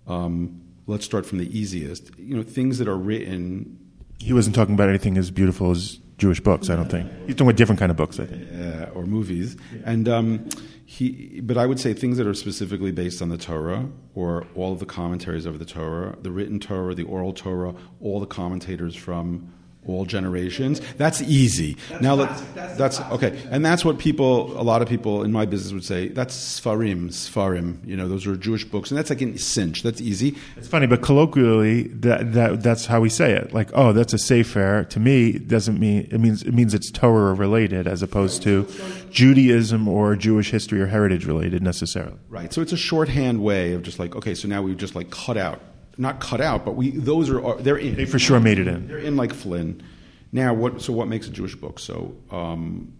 [0.08, 2.17] um, let's start from the easiest.
[2.17, 3.78] You know, things that are written
[4.17, 6.70] He wasn't talking about anything as beautiful as Jewish books.
[6.70, 8.20] I don't think he's doing different kind of books.
[8.20, 8.48] I think.
[8.54, 9.58] uh, or movies.
[9.84, 10.48] And um,
[10.86, 14.72] he, but I would say things that are specifically based on the Torah or all
[14.72, 18.96] of the commentaries of the Torah, the written Torah, the oral Torah, all the commentators
[18.96, 19.52] from
[19.88, 20.80] all generations.
[20.98, 21.78] That's easy.
[22.02, 25.74] now, let- that's, okay, and that's what people, a lot of people in my business
[25.74, 26.08] would say.
[26.08, 27.86] That's Sfarim, Sfarim.
[27.86, 29.84] You know, those are Jewish books, and that's like a cinch.
[29.84, 30.36] That's easy.
[30.58, 33.54] It's funny, but colloquially, that, that that's how we say it.
[33.54, 34.84] Like, oh, that's a sefer.
[34.84, 38.67] To me, doesn't mean it means it means it's Torah related as opposed to
[39.10, 42.17] Judaism or Jewish history or heritage related necessarily.
[42.30, 42.54] Right.
[42.54, 45.38] So it's a shorthand way of just like, okay, so now we've just like cut
[45.38, 45.62] out,
[46.02, 47.96] not cut out, but we those are they're in.
[47.96, 48.88] They for sure made it in.
[48.88, 49.84] They're in like Flynn.
[50.32, 50.82] Now, what?
[50.82, 51.78] So what makes a Jewish book?
[51.78, 52.92] So um,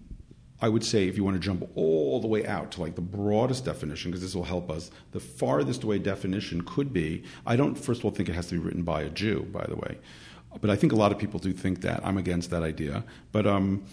[0.62, 3.02] I would say if you want to jump all the way out to like the
[3.02, 7.24] broadest definition, because this will help us, the farthest away definition could be.
[7.46, 9.66] I don't first of all think it has to be written by a Jew, by
[9.68, 9.98] the way,
[10.62, 12.06] but I think a lot of people do think that.
[12.06, 13.48] I'm against that idea, but.
[13.48, 13.84] Um,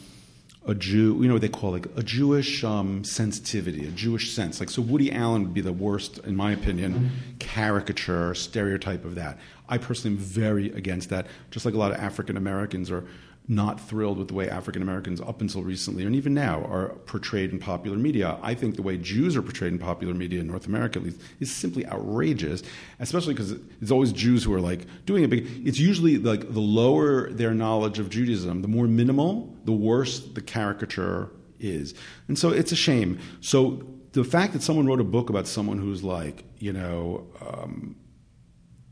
[0.66, 4.60] a Jew, you know what they call like a Jewish um, sensitivity, a Jewish sense.
[4.60, 9.38] Like so, Woody Allen would be the worst, in my opinion, caricature, stereotype of that.
[9.68, 11.26] I personally am very against that.
[11.50, 13.04] Just like a lot of African Americans are
[13.50, 17.50] not thrilled with the way African Americans, up until recently, and even now, are portrayed
[17.50, 18.38] in popular media.
[18.42, 21.20] I think the way Jews are portrayed in popular media in North America, at least,
[21.40, 22.62] is simply outrageous.
[23.00, 25.66] Especially because it's always Jews who are like doing a big.
[25.66, 30.42] It's usually like the lower their knowledge of Judaism, the more minimal, the worse the
[30.42, 31.94] caricature is,
[32.28, 33.18] and so it's a shame.
[33.40, 33.82] So
[34.12, 37.26] the fact that someone wrote a book about someone who's like, you know.
[37.40, 37.96] Um,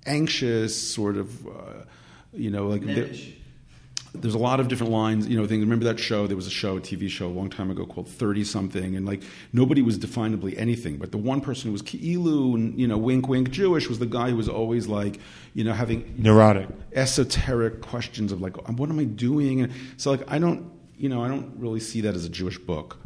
[0.06, 1.82] anxious, sort of, uh,
[2.32, 2.82] you know, like
[4.20, 5.60] there's a lot of different lines, you know, things.
[5.60, 6.26] Remember that show?
[6.26, 9.06] There was a show, a TV show, a long time ago called Thirty Something, and
[9.06, 12.98] like nobody was definably anything, but the one person who was Ki'ilu and you know,
[12.98, 15.20] wink, wink, Jewish was the guy who was always like,
[15.54, 16.68] you know, having Neurotic.
[16.94, 19.62] esoteric questions of like, what am I doing?
[19.62, 22.58] And so like, I don't, you know, I don't really see that as a Jewish
[22.58, 22.98] book.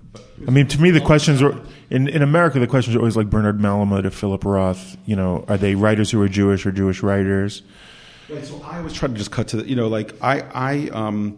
[0.47, 2.59] I mean, to me, the questions are in, in America.
[2.59, 4.97] The questions are always like Bernard Malamud or Philip Roth.
[5.07, 7.63] You know, are they writers who are Jewish or Jewish writers?
[8.31, 10.89] Right, so I always try to just cut to the, you know, like I, I,
[10.91, 11.37] um,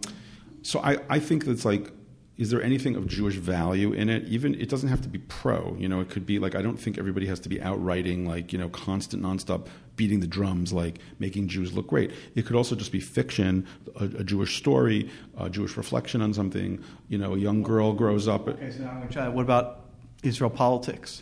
[0.61, 1.91] so I, I think that's like,
[2.37, 4.25] is there anything of Jewish value in it?
[4.25, 6.01] Even it doesn't have to be pro, you know.
[6.01, 8.57] It could be like I don't think everybody has to be out writing like you
[8.57, 12.11] know constant nonstop beating the drums like making Jews look great.
[12.33, 16.83] It could also just be fiction, a, a Jewish story, a Jewish reflection on something.
[17.07, 18.47] You know, a young girl grows up.
[18.47, 19.27] Okay, so now I'm going to try.
[19.29, 19.81] What about
[20.23, 21.21] Israel politics?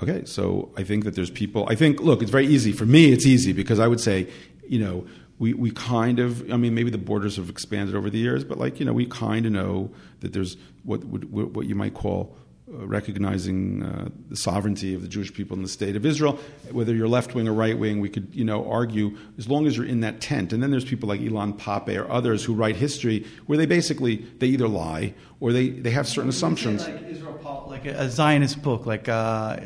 [0.00, 1.66] Okay, so I think that there's people.
[1.68, 2.72] I think, look, it's very easy.
[2.72, 4.28] For me, it's easy because I would say,
[4.68, 5.06] you know,
[5.38, 8.58] we, we kind of, I mean, maybe the borders have expanded over the years, but
[8.58, 12.36] like, you know, we kind of know that there's what, what, what you might call
[12.70, 16.38] recognizing uh, the sovereignty of the Jewish people in the state of Israel.
[16.70, 19.76] Whether you're left wing or right wing, we could, you know, argue as long as
[19.76, 20.52] you're in that tent.
[20.52, 24.16] And then there's people like Ilan Pappé or others who write history where they basically,
[24.38, 26.86] they either lie or they, they have certain assumptions.
[26.86, 29.56] Like Israel, like a, Zionist book, like uh,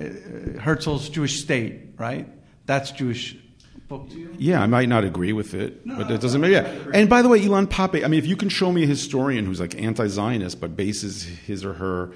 [0.60, 2.28] Herzl's Jewish State, right?
[2.66, 3.36] That's Jewish
[3.88, 4.08] book.
[4.38, 6.52] Yeah, I might not agree with it, but it doesn't matter.
[6.52, 6.90] Yeah.
[6.94, 9.46] And by the way, Ilan Pappé, I mean, if you can show me a historian
[9.46, 12.12] who's like anti Zionist but bases his or her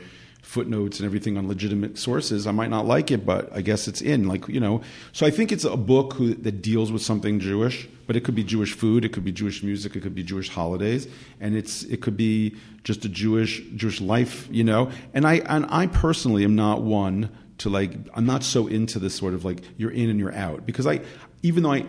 [0.46, 4.00] footnotes and everything on legitimate sources, I might not like it, but I guess it's
[4.00, 4.28] in.
[4.28, 4.80] Like, you know,
[5.12, 8.37] so I think it's a book who, that deals with something Jewish, but it could
[8.37, 11.09] be Jewish food, it could be Jewish music, it could be Jewish holidays,
[11.40, 12.54] and it's it could be
[12.85, 14.90] just a Jewish Jewish life, you know.
[15.12, 17.28] And I and I personally am not one
[17.59, 20.64] to like I'm not so into this sort of like you're in and you're out
[20.64, 21.00] because I
[21.42, 21.87] even though I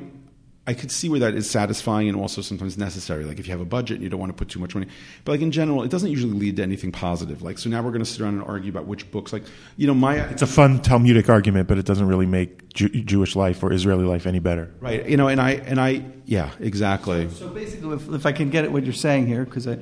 [0.68, 3.24] I could see where that is satisfying and also sometimes necessary.
[3.24, 4.88] Like if you have a budget and you don't want to put too much money,
[5.24, 7.42] but like in general, it doesn't usually lead to anything positive.
[7.42, 9.32] Like so now we're going to sit around and argue about which books.
[9.32, 9.44] Like
[9.78, 13.36] you know, my It's a fun Talmudic argument, but it doesn't really make Jew- Jewish
[13.36, 14.70] life or Israeli life any better.
[14.82, 17.30] right, you know, and I and I yeah, exactly.
[17.30, 19.80] So basically, if, if I can get at what you're saying here, because a,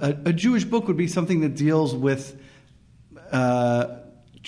[0.00, 2.40] a Jewish book would be something that deals with
[3.30, 3.98] uh,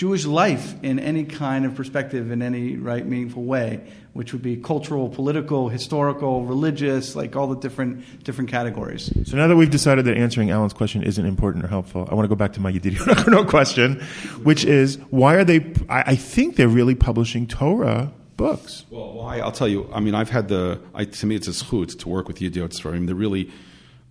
[0.00, 4.56] Jewish life in any kind of perspective, in any right meaningful way, which would be
[4.56, 9.12] cultural, political, historical, religious, like all the different different categories.
[9.28, 12.24] So now that we've decided that answering Alan's question isn't important or helpful, I want
[12.24, 14.00] to go back to my Yedidi question,
[14.42, 15.70] which is why are they?
[15.90, 18.86] I, I think they're really publishing Torah books.
[18.88, 19.40] Well, why?
[19.40, 19.86] I'll tell you.
[19.92, 20.80] I mean, I've had the.
[20.94, 23.04] I, to me, it's a schut to work with Yediot Sfarim.
[23.04, 23.50] They're really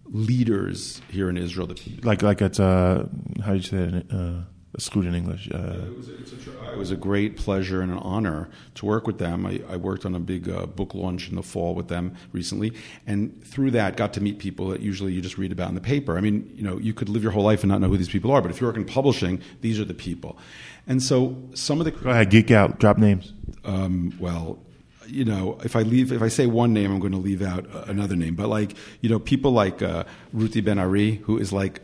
[0.06, 1.66] leaders here in Israel.
[1.66, 3.10] The Like like at a
[3.44, 4.06] how do you say it?
[4.12, 4.42] Uh,
[4.78, 5.50] school in English.
[5.52, 8.86] Uh, It was, it's a, tr- it was a great pleasure and an honor to
[8.86, 9.46] work with them.
[9.46, 12.74] I, I worked on a big uh, book launch in the fall with them recently,
[13.08, 15.82] and through that, got to meet people that usually you just read about in the
[15.82, 16.18] paper.
[16.18, 18.10] I mean, you know, you could live your whole life and not know who these
[18.10, 20.38] people are, but if you work in publishing, these are the people.
[20.86, 22.80] And so, some of the go ahead, geek out.
[22.80, 23.34] Drop names.
[23.66, 24.60] um, well,
[25.08, 27.66] you know, if I leave, if I say one name, I'm going to leave out
[27.90, 28.36] another name.
[28.36, 30.04] But like, you know, people like uh,
[30.36, 31.82] Ruti Ben Ari, who is like,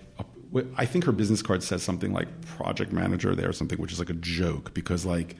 [0.77, 3.99] I think her business card says something like project manager there or something, which is
[3.99, 5.35] like a joke because like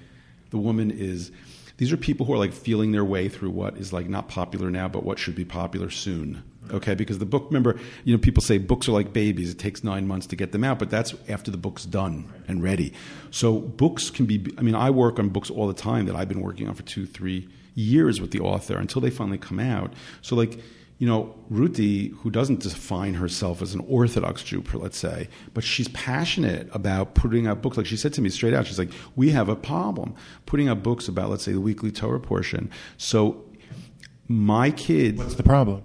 [0.50, 1.32] the woman is.
[1.78, 4.72] These are people who are like feeling their way through what is like not popular
[4.72, 6.42] now, but what should be popular soon.
[6.72, 9.52] Okay, because the book, remember, you know, people say books are like babies.
[9.52, 12.64] It takes nine months to get them out, but that's after the book's done and
[12.64, 12.94] ready.
[13.30, 14.54] So books can be.
[14.58, 16.84] I mean, I work on books all the time that I've been working on for
[16.84, 19.94] two, three years with the author until they finally come out.
[20.22, 20.60] So, like,
[20.98, 25.88] you know, Ruti, who doesn't define herself as an Orthodox Jew, let's say, but she's
[25.90, 27.78] passionate about putting out books.
[27.78, 30.84] Like she said to me straight out, she's like, we have a problem putting out
[30.84, 32.70] books about, let's say, the weekly Torah portion.
[32.98, 33.44] So,
[34.28, 35.20] my kids.
[35.20, 35.84] What's the problem?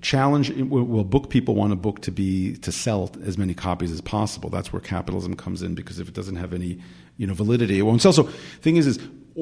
[0.00, 4.00] challenge well book people want a book to be to sell as many copies as
[4.00, 6.78] possible that's where capitalism comes in because if it doesn't have any
[7.16, 8.22] you know validity it won't sell so
[8.62, 9.00] thing is is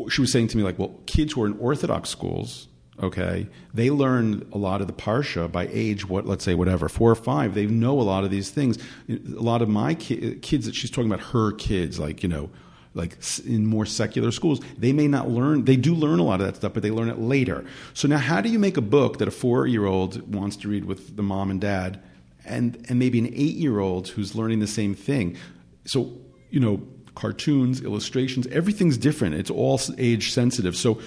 [0.08, 2.68] she was saying to me like, well, kids who are in Orthodox schools,
[3.02, 7.10] okay, they learn a lot of the parsha by age, what let's say whatever, four
[7.10, 7.54] or five.
[7.54, 8.78] They know a lot of these things.
[9.08, 12.50] A lot of my ki- kids that she's talking about, her kids, like you know,
[12.94, 15.64] like in more secular schools, they may not learn.
[15.64, 17.64] They do learn a lot of that stuff, but they learn it later.
[17.92, 21.16] So now, how do you make a book that a four-year-old wants to read with
[21.16, 22.02] the mom and dad,
[22.44, 25.36] and and maybe an eight-year-old who's learning the same thing?
[25.84, 26.12] So
[26.50, 26.80] you know
[27.14, 29.34] cartoons, illustrations, everything's different.
[29.34, 30.76] It's all age sensitive.
[30.76, 31.00] So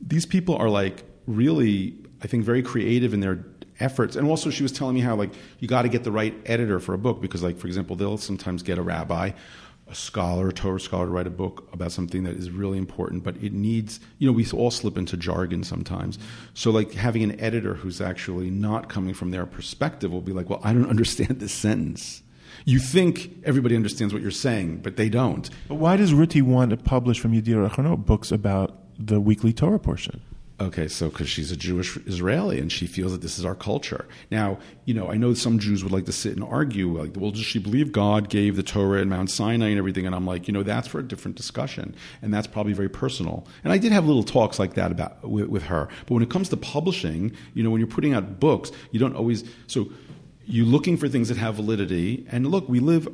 [0.00, 3.44] these people are like really, I think, very creative in their
[3.80, 4.16] efforts.
[4.16, 6.80] And also, she was telling me how like you got to get the right editor
[6.80, 9.32] for a book because, like, for example, they'll sometimes get a rabbi,
[9.88, 13.24] a scholar, a Torah scholar, to write a book about something that is really important,
[13.24, 16.18] but it needs, you know, we all slip into jargon sometimes.
[16.54, 20.48] So, like, having an editor who's actually not coming from their perspective will be like,
[20.48, 22.22] well, I don't understand this sentence
[22.64, 25.48] you think everybody understands what you're saying, but they don't.
[25.68, 29.78] But why does Ruti want to publish from Yedioth Achronot books about the weekly Torah
[29.78, 30.20] portion?
[30.62, 34.06] Okay, so because she's a Jewish Israeli and she feels that this is our culture.
[34.30, 37.32] Now, you know, I know some Jews would like to sit and argue, like, well,
[37.32, 40.06] does she believe God gave the Torah and Mount Sinai and everything?
[40.06, 43.44] And I'm like, you know, that's for a different discussion, and that's probably very personal.
[43.64, 45.88] And I did have little talks like that about with, with her.
[46.06, 49.16] But when it comes to publishing, you know, when you're putting out books, you don't
[49.16, 49.42] always.
[49.66, 49.90] So
[50.44, 52.24] you're looking for things that have validity.
[52.30, 53.08] And look, we live,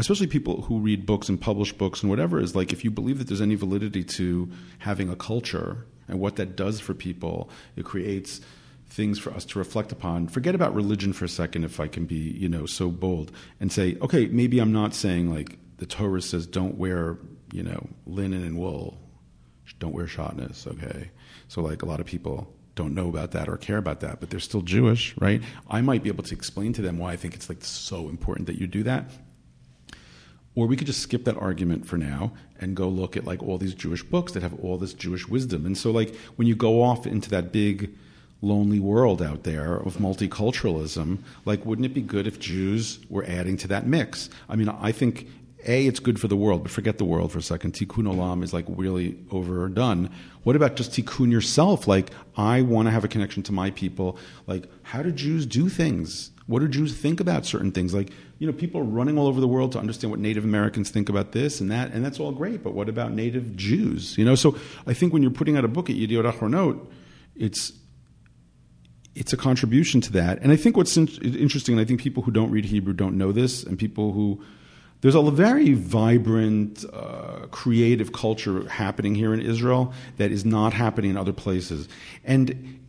[0.00, 3.18] especially people who read books and publish books and whatever, is like if you believe
[3.18, 7.84] that there's any validity to having a culture and what that does for people, it
[7.84, 8.40] creates
[8.86, 10.28] things for us to reflect upon.
[10.28, 13.72] Forget about religion for a second, if I can be, you know, so bold, and
[13.72, 17.16] say, okay, maybe I'm not saying like the Torah says don't wear,
[17.50, 18.98] you know, linen and wool,
[19.78, 21.10] don't wear shatnez, okay.
[21.48, 24.28] So like a lot of people don't know about that or care about that, but
[24.28, 25.42] they're still Jewish, right?
[25.68, 28.46] I might be able to explain to them why I think it's like so important
[28.46, 29.10] that you do that.
[30.54, 33.58] Or we could just skip that argument for now and go look at like all
[33.58, 35.64] these Jewish books that have all this Jewish wisdom.
[35.64, 37.94] And so like when you go off into that big
[38.42, 43.56] lonely world out there of multiculturalism, like wouldn't it be good if Jews were adding
[43.58, 44.28] to that mix?
[44.48, 45.28] I mean, I think
[45.66, 47.72] a, it's good for the world, but forget the world for a second.
[47.72, 50.10] Tikkun olam is like really overdone.
[50.42, 51.86] What about just tikkun yourself?
[51.86, 54.18] Like, I want to have a connection to my people.
[54.46, 56.30] Like, how do Jews do things?
[56.46, 57.94] What do Jews think about certain things?
[57.94, 58.10] Like,
[58.42, 61.08] you know, people are running all over the world to understand what Native Americans think
[61.08, 62.60] about this and that, and that's all great.
[62.60, 64.18] But what about Native Jews?
[64.18, 66.84] You know, so I think when you're putting out a book at Yedioth Achronot,
[67.36, 67.72] it's
[69.14, 70.40] it's a contribution to that.
[70.42, 73.16] And I think what's in- interesting, and I think people who don't read Hebrew don't
[73.16, 74.42] know this, and people who
[75.02, 81.12] there's a very vibrant, uh, creative culture happening here in Israel that is not happening
[81.12, 81.86] in other places.
[82.24, 82.80] And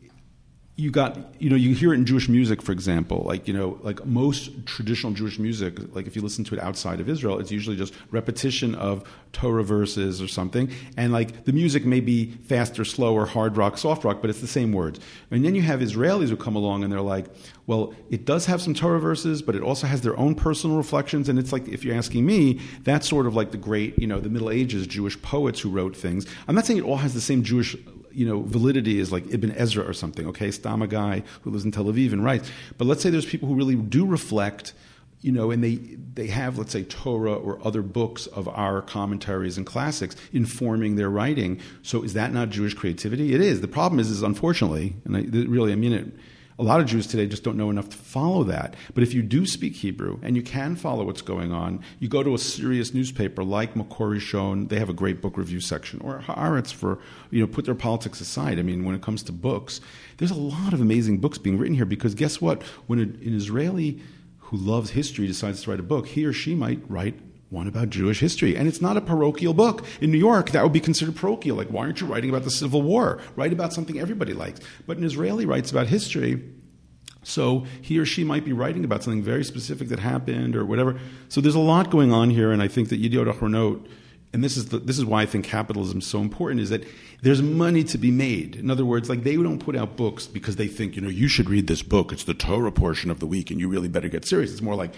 [0.75, 3.79] you got you know you hear it in Jewish music, for example, like you know
[3.83, 7.51] like most traditional Jewish music, like if you listen to it outside of Israel, it's
[7.51, 12.83] usually just repetition of Torah verses or something, and like the music may be faster,
[12.85, 14.99] slower, hard rock, soft rock, but it's the same words.
[15.29, 17.27] And then you have Israelis who come along and they're like,
[17.67, 21.29] well, it does have some Torah verses, but it also has their own personal reflections,
[21.29, 24.19] and it's like if you're asking me, that's sort of like the great you know
[24.19, 26.25] the Middle Ages Jewish poets who wrote things.
[26.47, 27.75] I'm not saying it all has the same Jewish
[28.13, 30.51] you know, validity is like Ibn Ezra or something, okay?
[30.51, 32.51] Stam a guy who lives in Tel Aviv and writes.
[32.77, 34.73] But let's say there's people who really do reflect,
[35.21, 35.75] you know, and they,
[36.13, 41.09] they have, let's say, Torah or other books of our commentaries and classics informing their
[41.09, 41.59] writing.
[41.81, 43.33] So is that not Jewish creativity?
[43.33, 43.61] It is.
[43.61, 46.07] The problem is, is unfortunately, and I, really, I mean it,
[46.59, 48.75] a lot of Jews today just don't know enough to follow that.
[48.93, 52.23] But if you do speak Hebrew and you can follow what's going on, you go
[52.23, 56.19] to a serious newspaper like Makor Rishon, they have a great book review section, or
[56.19, 56.99] Haaretz for,
[57.31, 58.59] you know, put their politics aside.
[58.59, 59.81] I mean, when it comes to books,
[60.17, 62.61] there's a lot of amazing books being written here because guess what?
[62.87, 63.99] When an Israeli
[64.39, 67.19] who loves history decides to write a book, he or she might write
[67.53, 68.57] one about Jewish history.
[68.57, 69.85] And it's not a parochial book.
[70.01, 71.55] In New York, that would be considered parochial.
[71.55, 73.21] Like, why aren't you writing about the Civil War?
[73.35, 74.59] Write about something everybody likes.
[74.87, 76.43] But an Israeli writes about history.
[77.21, 80.99] So he or she might be writing about something very specific that happened or whatever.
[81.29, 83.87] So there's a lot going on here, and I think that Yediot Achronot,
[84.33, 86.83] and this is the, this is why I think capitalism is so important, is that
[87.21, 88.57] there's money to be made.
[88.57, 91.29] In other words, like they don't put out books because they think you know you
[91.29, 92.11] should read this book.
[92.11, 94.51] It's the Torah portion of the week, and you really better get serious.
[94.51, 94.93] It's more like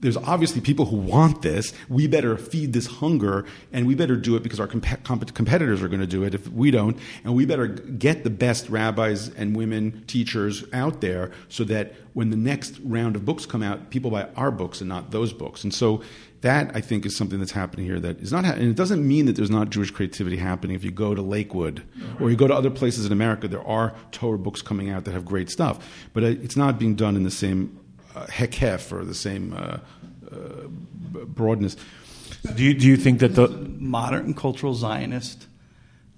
[0.00, 1.72] there's obviously people who want this.
[1.88, 5.82] We better feed this hunger, and we better do it because our comp- comp- competitors
[5.82, 6.96] are going to do it if we don't.
[7.24, 12.30] And we better get the best rabbis and women teachers out there so that when
[12.30, 15.64] the next round of books come out, people buy our books and not those books.
[15.64, 16.02] And so
[16.40, 19.06] that I think is something that's happening here that is not, ha- and it doesn't
[19.06, 20.76] mean that there's not Jewish creativity happening.
[20.76, 21.82] If you go to Lakewood
[22.20, 25.12] or you go to other places in America, there are Torah books coming out that
[25.12, 27.77] have great stuff, but it's not being done in the same uh,
[28.26, 29.78] hekef or the same uh,
[30.30, 30.66] uh,
[31.26, 31.76] broadness.
[32.54, 35.46] Do you, do you think that the modern cultural Zionist.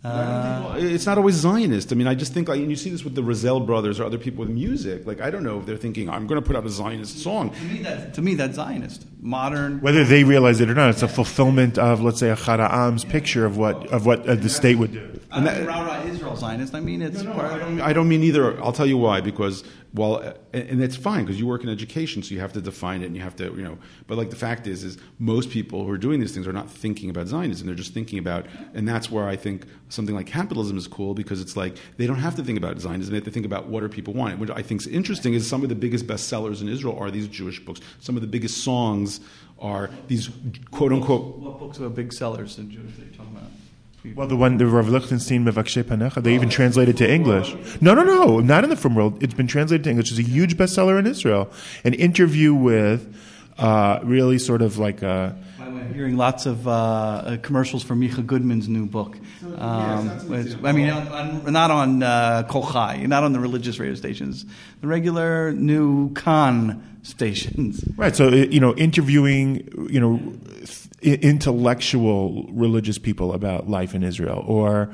[0.03, 1.93] Uh, it's not always Zionist.
[1.93, 4.05] I mean, I just think, like, and you see this with the Razel brothers or
[4.05, 5.07] other people with music.
[5.07, 7.51] Like, I don't know if they're thinking, I'm going to put out a Zionist song.
[7.51, 9.05] To me, that, to me, that's Zionist.
[9.21, 9.81] Modern.
[9.83, 13.45] whether they realize it or not, it's a fulfillment of, let's say, Ahad Ha'am's picture
[13.45, 15.20] of what of what uh, the state would do.
[15.33, 16.75] I don't mean rah rah Israel Zionist.
[16.75, 17.23] I mean, it's.
[17.23, 18.61] No, part I don't, I don't mean either.
[18.63, 19.21] I'll tell you why.
[19.21, 20.19] Because well,
[20.53, 23.07] and, and it's fine because you work in education, so you have to define it
[23.07, 23.79] and you have to, you know.
[24.07, 26.71] But like the fact is, is most people who are doing these things are not
[26.71, 27.67] thinking about Zionism.
[27.67, 31.41] They're just thinking about, and that's where I think something like capitalism is cool because
[31.41, 33.13] it's like they don't have to think about Zionism.
[33.13, 34.39] They have to think about what are people wanting.
[34.39, 37.27] What I think is interesting is some of the biggest bestsellers in Israel are these
[37.27, 37.81] Jewish books.
[38.01, 39.21] Some of the biggest songs
[39.59, 40.31] are these
[40.71, 43.51] quote unquote What books are big sellers in Jewish that you're talking about?
[44.15, 47.55] Well, the one, the Rav Lichtenstein Mevakshe Panecha, they even translated to English.
[47.83, 49.23] No, no, no, not in the Frum World.
[49.23, 50.11] It's been translated to English.
[50.11, 51.51] It's a huge bestseller in Israel.
[51.85, 53.15] An interview with
[53.59, 55.37] uh, really sort of like a.
[55.59, 59.19] By the way, I'm hearing lots of uh, uh, commercials for Micha Goodman's new book.
[59.59, 63.79] Um, it's- I mean, on, on, not on uh, Kol Chai, not on the religious
[63.79, 64.47] radio stations,
[64.81, 67.85] the regular new Kan stations.
[67.97, 68.15] Right.
[68.15, 70.21] So, uh, you know, interviewing, you know,
[71.03, 74.93] intellectual religious people about life in Israel or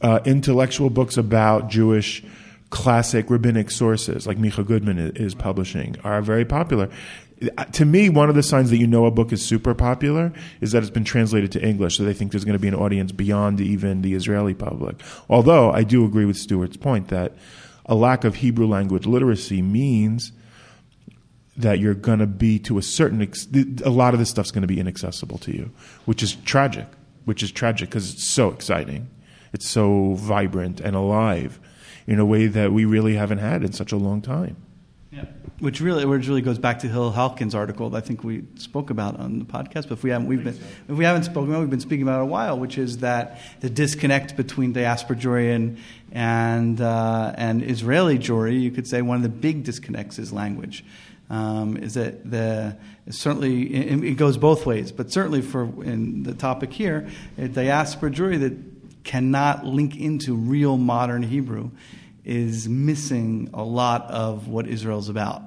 [0.00, 2.24] uh, intellectual books about Jewish
[2.70, 6.88] classic rabbinic sources like Micha Goodman is publishing are very popular.
[7.72, 10.72] To me, one of the signs that you know a book is super popular is
[10.72, 13.12] that it's been translated to English, so they think there's going to be an audience
[13.12, 15.00] beyond even the Israeli public.
[15.28, 17.34] Although I do agree with Stewart's point that
[17.86, 20.32] a lack of Hebrew language literacy means
[21.62, 23.46] that you're going to be to a certain ex-
[23.84, 25.70] a lot of this stuff's going to be inaccessible to you
[26.04, 26.86] which is tragic
[27.24, 29.08] which is tragic because it's so exciting
[29.52, 31.60] it's so vibrant and alive
[32.06, 34.56] in a way that we really haven't had in such a long time
[35.12, 35.24] Yeah.
[35.58, 38.88] Which really, which really goes back to Hillel Halkin's article that I think we spoke
[38.90, 39.88] about on the podcast.
[39.88, 42.20] But if we haven't, we've been, if we haven't spoken about, we've been speaking about
[42.20, 45.76] it a while, which is that the disconnect between diaspora Jewry and
[46.12, 50.82] and, uh, and Israeli Jewry, you could say one of the big disconnects is language.
[51.30, 52.76] Um, is that the
[53.08, 58.10] certainly it, it goes both ways, but certainly for in the topic here, a diaspora
[58.10, 58.54] Jewry that
[59.04, 61.70] cannot link into real modern Hebrew
[62.24, 65.42] is missing a lot of what Israel's about.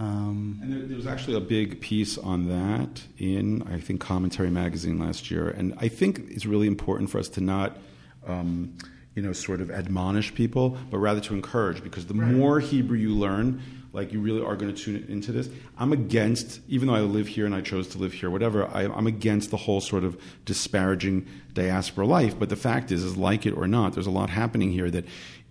[0.00, 4.50] Um, And there, there was actually a big piece on that in, I think, Commentary
[4.50, 5.48] Magazine last year.
[5.48, 7.78] And I think it's really important for us to not,
[8.26, 8.74] um,
[9.14, 13.14] you know, sort of admonish people, but rather to encourage, because the more Hebrew you
[13.14, 15.48] learn, like you really are going to tune into this.
[15.78, 18.84] I'm against, even though I live here and I chose to live here, whatever, I,
[18.84, 22.38] I'm against the whole sort of disparaging diaspora life.
[22.38, 25.04] But the fact is, is like it or not, there's a lot happening here that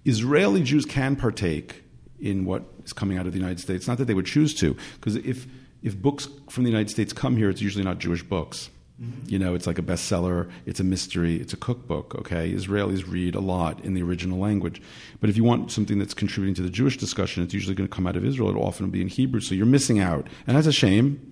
[0.06, 1.84] Israeli Jews can partake
[2.20, 3.88] in what is coming out of the United States.
[3.88, 5.48] Not that they would choose to, because if
[5.84, 8.70] if books from the United States come here, it's usually not Jewish books.
[9.02, 9.30] Mm-hmm.
[9.30, 12.52] You know, it's like a bestseller, it's a mystery, it's a cookbook, okay?
[12.52, 14.82] Israelis read a lot in the original language.
[15.20, 17.96] But if you want something that's contributing to the Jewish discussion, it's usually going to
[17.96, 18.50] come out of Israel.
[18.50, 20.28] It'll often be in Hebrew, so you're missing out.
[20.46, 21.31] And that's a shame.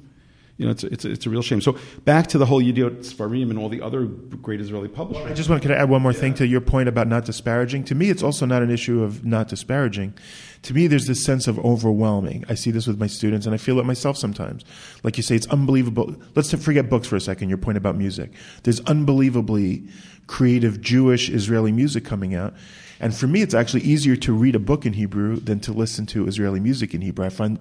[0.60, 1.62] You know, it's a, it's it's a real shame.
[1.62, 5.26] So back to the whole Yediot Sfarim and all the other great Israeli publishers.
[5.26, 7.86] I just want to add one more thing to your point about not disparaging.
[7.86, 10.16] To me, it's also not an issue of not disparaging.
[10.64, 12.44] To me, there's this sense of overwhelming.
[12.50, 14.66] I see this with my students, and I feel it myself sometimes.
[15.02, 16.14] Like you say, it's unbelievable.
[16.36, 17.48] Let's forget books for a second.
[17.48, 18.32] Your point about music.
[18.64, 19.88] There's unbelievably
[20.28, 22.54] creative Jewish Israeli music coming out.
[23.00, 26.06] And for me, it's actually easier to read a book in Hebrew than to listen
[26.08, 27.26] to Israeli music in Hebrew.
[27.26, 27.60] I find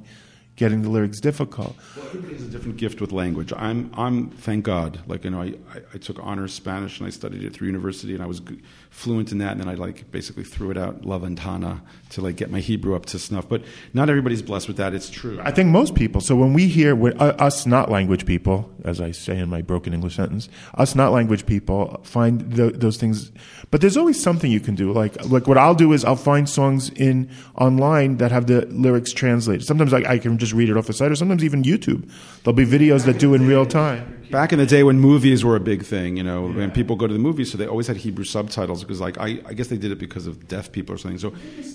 [0.58, 1.76] getting the lyrics difficult.
[1.96, 3.52] Well, everybody has a different gift with language.
[3.56, 5.00] I'm, I'm thank God.
[5.06, 5.54] Like you know, I,
[5.94, 8.42] I, took honors Spanish and I studied it through university, and I was
[8.90, 9.52] fluent in that.
[9.52, 12.96] And then I like basically threw it out La Ventana to like get my Hebrew
[12.96, 13.48] up to snuff.
[13.48, 13.62] But
[13.94, 14.94] not everybody's blessed with that.
[14.94, 15.40] It's true.
[15.42, 16.20] I think most people.
[16.20, 19.94] So when we hear uh, us not language people, as I say in my broken
[19.94, 23.30] English sentence, us not language people find the, those things.
[23.70, 24.92] But there's always something you can do.
[24.92, 29.12] Like like what I'll do is I'll find songs in online that have the lyrics
[29.12, 29.64] translated.
[29.64, 32.10] Sometimes I, I can just read it off the site, or sometimes even YouTube.
[32.42, 34.17] There'll be videos that do in real time.
[34.30, 37.06] Back in the day when movies were a big thing, you know, when people go
[37.06, 39.78] to the movies, so they always had Hebrew subtitles because, like, I, I guess they
[39.78, 41.18] did it because of deaf people or something.
[41.18, 41.32] So,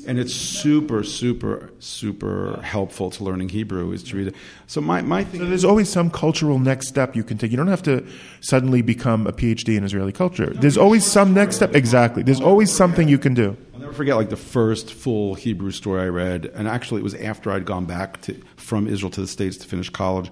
[0.08, 4.36] and it's super, super, super helpful to learning Hebrew is to read it.
[4.68, 5.40] So my my thing.
[5.42, 7.52] So there's always some cultural next step you can take.
[7.52, 8.06] You don't have to
[8.42, 10.52] suddenly become a PhD in Israeli culture.
[10.54, 11.76] There's always some next step.
[11.76, 12.24] Exactly.
[12.24, 13.58] There's always something you can do.
[13.74, 17.16] I'll never forget like the first full Hebrew story I read, and actually it was
[17.16, 20.32] after I'd gone back to, from Israel to the States to finish college,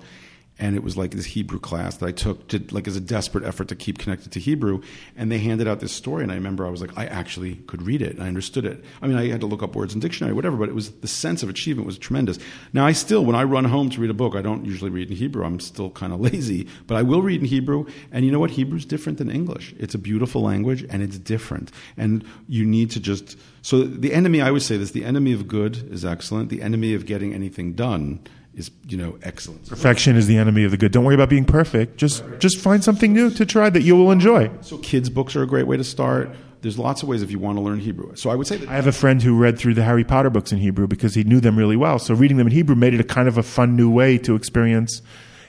[0.62, 3.44] and it was like this Hebrew class that I took to like as a desperate
[3.44, 4.82] effort to keep connected to Hebrew,
[5.18, 7.82] and they handed out this story, and I remember I was like, I actually could
[7.82, 8.86] read it, and I understood it.
[9.02, 11.08] I mean, I had to look up words in dictionary, whatever, but it was the
[11.08, 12.38] sense of achievement was tremendous.
[12.74, 15.10] Now I still, when I run home to read a book, I don't usually read
[15.10, 15.44] in Hebrew.
[15.44, 18.52] I'm still kind of lazy, but I will read in Hebrew, and you know what?
[18.52, 19.74] Hebrew's different than English.
[19.80, 24.42] It's a beautiful language, and it's different, and you need to just so the enemy,
[24.42, 26.50] I always say this: the enemy of good is excellent.
[26.50, 28.20] The enemy of getting anything done
[28.54, 29.68] is, you know, excellent.
[29.68, 30.92] Perfection is the enemy of the good.
[30.92, 31.98] Don't worry about being perfect.
[31.98, 34.52] Just just find something new to try that you will enjoy.
[34.62, 36.30] So kids' books are a great way to start.
[36.62, 38.16] There's lots of ways if you want to learn Hebrew.
[38.16, 40.30] So I would say that I have a friend who read through the Harry Potter
[40.30, 41.98] books in Hebrew because he knew them really well.
[41.98, 44.36] So reading them in Hebrew made it a kind of a fun new way to
[44.36, 45.02] experience.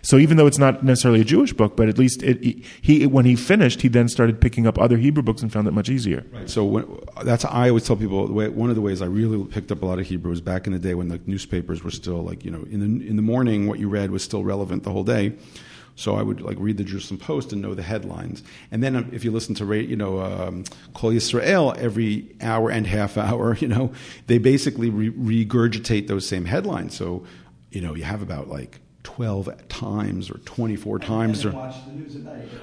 [0.04, 3.24] So even though it's not necessarily a Jewish book, but at least it, he when
[3.24, 6.26] he finished, he then started picking up other Hebrew books and found it much easier.
[6.32, 6.50] Right.
[6.50, 9.70] So when, that's I always tell people way, one of the ways I really picked
[9.70, 12.22] up a lot of Hebrew was back in the day when the newspapers were still
[12.22, 14.90] like you know in the in the morning what you read was still relevant the
[14.90, 15.34] whole day.
[15.94, 18.42] So I would like read the Jerusalem Post and know the headlines.
[18.70, 23.16] And then if you listen to you know um, Kol Yisrael every hour and half
[23.16, 23.92] hour, you know
[24.26, 26.96] they basically re- regurgitate those same headlines.
[26.96, 27.24] So
[27.70, 31.72] you know you have about like 12 times or 24 times or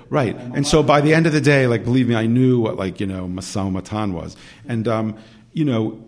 [0.10, 0.36] right.
[0.38, 3.00] and so by the end of the day like believe me i knew what like
[3.00, 4.36] you know masao matan was.
[4.68, 5.18] And um,
[5.54, 6.04] you know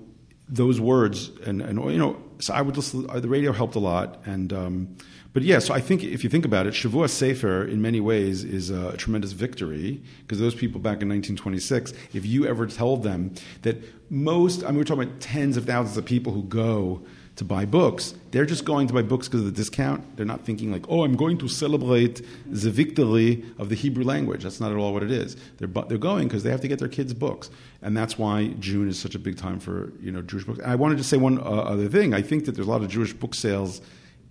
[0.47, 4.21] those words and, and you know so i would listen the radio helped a lot.
[4.25, 4.97] And um,
[5.33, 8.43] but yeah, so I think if you think about it, Shavua Sefer in many ways
[8.43, 13.33] is a tremendous victory because those people back in 1926, if you ever told them
[13.61, 13.77] that
[14.11, 17.05] most, I mean, we're talking about tens of thousands of people who go
[17.35, 18.13] to buy books.
[18.31, 20.17] They're just going to buy books because of the discount.
[20.17, 24.43] They're not thinking like, oh, I'm going to celebrate the victory of the Hebrew language.
[24.43, 25.37] That's not at all what it is.
[25.57, 27.49] They're, they're going because they have to get their kids books.
[27.81, 30.59] And that's why June is such a big time for you know Jewish books.
[30.59, 32.13] And I wanted to say one uh, other thing.
[32.13, 33.81] I think that there's a lot of Jewish book sales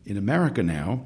[0.06, 1.04] in America now.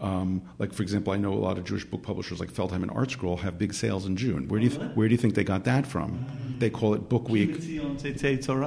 [0.00, 2.90] Um, like for example, I know a lot of Jewish book publishers like Feldheim and
[2.90, 4.48] ArtScroll have big sales in June.
[4.48, 6.53] Where do you th- where do you think they got that from?
[6.58, 7.50] They call it Book Week.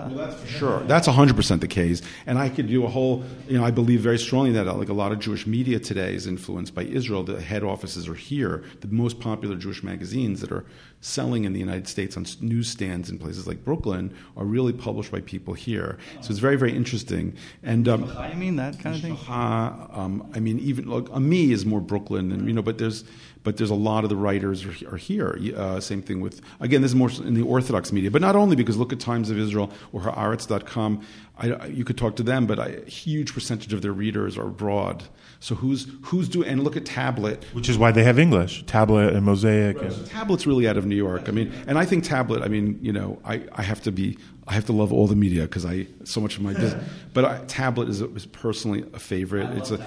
[0.07, 0.79] Well, that's for sure.
[0.81, 2.01] That's 100% the case.
[2.25, 4.93] And I could do a whole, you know, I believe very strongly that like a
[4.93, 7.23] lot of Jewish media today is influenced by Israel.
[7.23, 8.63] The head offices are here.
[8.81, 10.65] The most popular Jewish magazines that are
[10.99, 15.21] selling in the United States on newsstands in places like Brooklyn are really published by
[15.21, 15.97] people here.
[16.21, 17.35] So it's very, very interesting.
[17.63, 19.17] And um, I mean that kind of thing.
[19.29, 23.03] Um, I mean, even like Ami is more Brooklyn, and you know, but there's
[23.47, 25.39] but there's a lot of the writers are, are here.
[25.55, 28.57] Uh, same thing with again, this is more in the Orthodox media, but not only
[28.57, 31.01] because look at Times of Israel or Haaretz.com.
[31.37, 35.05] I, you could talk to them, but a huge percentage of their readers are abroad.
[35.39, 36.47] So who's who's doing?
[36.49, 39.79] And look at Tablet, which is why they have English, Tablet and Mosaic.
[39.79, 39.91] Right.
[39.91, 41.27] So Tablet's really out of New York.
[41.27, 42.41] I mean, and I think Tablet.
[42.41, 44.17] I mean, you know, I, I have to be
[44.47, 46.83] I have to love all the media because I so much of my business.
[47.13, 49.49] But I, Tablet is, a, is personally a favorite.
[49.57, 49.83] it's a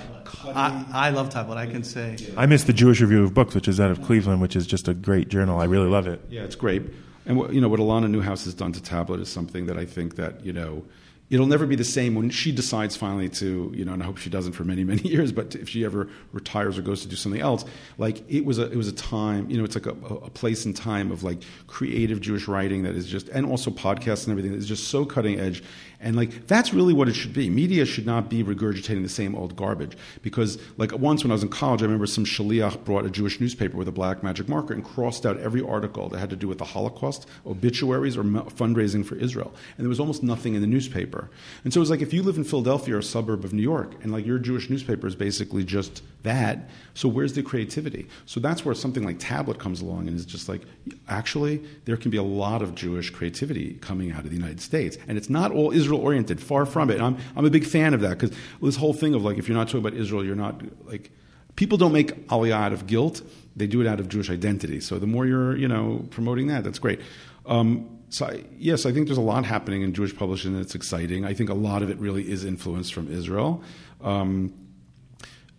[0.46, 1.57] I, I, love Tablet.
[1.59, 4.40] I can say I miss the Jewish Review of Books, which is out of Cleveland,
[4.40, 5.61] which is just a great journal.
[5.61, 6.20] I really love it.
[6.28, 6.82] Yeah, it's great.
[7.26, 9.84] And what, you know what Alana Newhouse has done to Tablet is something that I
[9.84, 10.84] think that you know
[11.30, 14.18] it'll never be the same when she decides finally to, you know, and I hope
[14.18, 17.16] she doesn't for many, many years, but if she ever retires or goes to do
[17.16, 17.64] something else,
[17.98, 20.64] like it was a, it was a time, you know, it's like a, a place
[20.64, 24.50] and time of like creative Jewish writing that is just, and also podcasts and everything
[24.52, 25.62] that is just so cutting edge.
[26.03, 27.51] And like that's really what it should be.
[27.51, 29.98] Media should not be regurgitating the same old garbage.
[30.22, 33.38] Because like once when I was in college, I remember some shaliach brought a Jewish
[33.38, 36.48] newspaper with a black magic marker and crossed out every article that had to do
[36.48, 39.53] with the Holocaust, obituaries, or fundraising for Israel.
[39.76, 41.30] And there was almost nothing in the newspaper.
[41.64, 43.62] And so it was like if you live in Philadelphia or a suburb of New
[43.62, 46.70] York, and like your Jewish newspaper is basically just that.
[46.94, 48.07] So where's the creativity?
[48.26, 50.62] So that's where something like Tablet comes along and is just like,
[51.09, 54.96] actually, there can be a lot of Jewish creativity coming out of the United States,
[55.07, 56.41] and it's not all Israel oriented.
[56.41, 56.95] Far from it.
[56.95, 59.49] And I'm I'm a big fan of that because this whole thing of like if
[59.49, 61.11] you're not talking about Israel, you're not like
[61.57, 63.22] people don't make aliyah out of guilt;
[63.57, 64.80] they do it out of Jewish identity.
[64.80, 67.01] So the more you're you know promoting that, that's great.
[67.47, 71.24] Um, so I, yes, I think there's a lot happening in Jewish publishing that's exciting.
[71.24, 73.62] I think a lot of it really is influenced from Israel.
[74.03, 74.53] Um,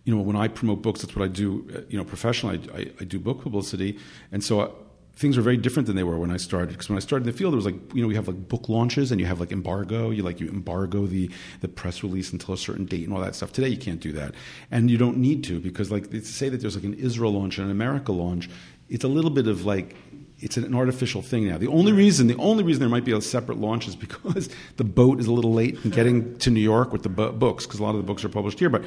[0.04, 1.66] you know, when I promote books, that's what I do.
[1.74, 3.98] uh, You know, professionally, I, I, I do book publicity,
[4.30, 4.74] and so.
[5.14, 6.70] Things are very different than they were when I started.
[6.70, 8.48] Because when I started in the field, it was like you know we have like
[8.48, 10.10] book launches and you have like embargo.
[10.10, 13.34] You like you embargo the the press release until a certain date and all that
[13.34, 13.52] stuff.
[13.52, 14.34] Today you can't do that,
[14.70, 17.58] and you don't need to because like to say that there's like an Israel launch
[17.58, 18.48] and an America launch,
[18.88, 19.96] it's a little bit of like
[20.42, 21.56] it's an artificial thing now.
[21.56, 24.84] The only reason, the only reason there might be a separate launch is because the
[24.84, 27.82] boat is a little late in getting to New York with the books, because a
[27.82, 28.68] lot of the books are published here.
[28.68, 28.82] But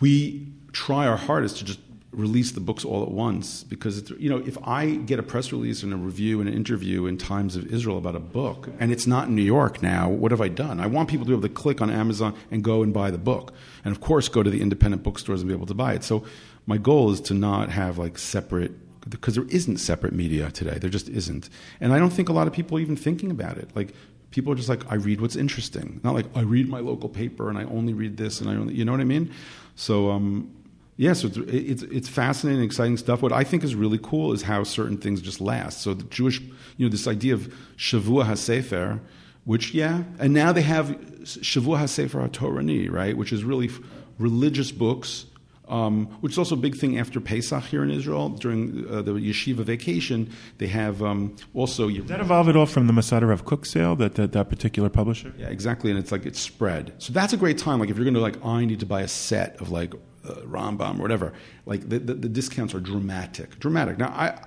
[0.00, 1.80] we try our hardest to just
[2.16, 5.52] release the books all at once because it's, you know if I get a press
[5.52, 8.90] release and a review and an interview in Times of Israel about a book and
[8.90, 10.80] it's not in New York now, what have I done?
[10.80, 13.18] I want people to be able to click on Amazon and go and buy the
[13.18, 13.52] book,
[13.84, 16.02] and of course go to the independent bookstores and be able to buy it.
[16.02, 16.24] So
[16.66, 18.72] my goal is to not have like separate
[19.08, 20.78] because there isn't separate media today.
[20.78, 21.48] There just isn't.
[21.80, 23.70] And I don't think a lot of people are even thinking about it.
[23.76, 23.94] Like
[24.30, 26.00] people are just like, I read what's interesting.
[26.02, 28.74] Not like I read my local paper and I only read this and I only,
[28.74, 29.32] you know what I mean?
[29.76, 30.50] So, um,
[30.96, 33.20] yeah, so it's, it's, it's fascinating, exciting stuff.
[33.20, 35.82] What I think is really cool is how certain things just last.
[35.82, 39.00] So the Jewish, you know, this idea of Shavua HaSefer,
[39.44, 40.88] which, yeah, and now they have
[41.22, 43.70] Shavua HaSefer HaTorani, right, which is really
[44.18, 45.26] religious books
[45.68, 49.12] um, which is also a big thing after Pesach here in Israel during uh, the
[49.12, 50.30] yeshiva vacation.
[50.58, 51.88] They have um, also.
[51.88, 54.88] Did that evolve at all from the Mossad HaRav Kook sale, that, that, that particular
[54.88, 55.32] publisher?
[55.38, 55.90] Yeah, exactly.
[55.90, 56.94] And it's like it's spread.
[56.98, 57.80] So that's a great time.
[57.80, 60.34] Like if you're going to, like, I need to buy a set of like uh,
[60.42, 61.32] Rambam or whatever,
[61.66, 63.58] like the, the, the discounts are dramatic.
[63.58, 63.98] Dramatic.
[63.98, 64.38] Now, I.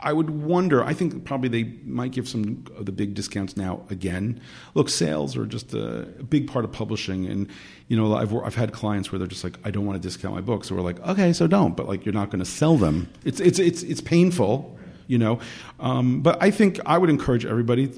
[0.00, 0.84] I would wonder.
[0.84, 4.40] I think probably they might give some of the big discounts now again.
[4.74, 7.48] Look, sales are just a, big part of publishing, and
[7.88, 10.34] you know, I've I've had clients where they're just like, I don't want to discount
[10.34, 10.68] my books.
[10.68, 11.76] So we're like, okay, so don't.
[11.76, 13.08] But like, you're not going to sell them.
[13.24, 14.78] It's it's it's it's painful,
[15.08, 15.40] you know.
[15.80, 17.92] Um, but I think I would encourage everybody.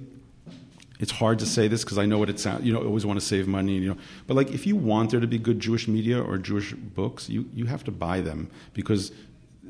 [1.01, 2.65] It's hard to say this because I know what it sounds.
[2.65, 3.75] You know, always want to save money.
[3.75, 3.97] You know,
[4.27, 7.47] but like, if you want there to be good Jewish media or Jewish books, you
[7.53, 9.13] you have to buy them because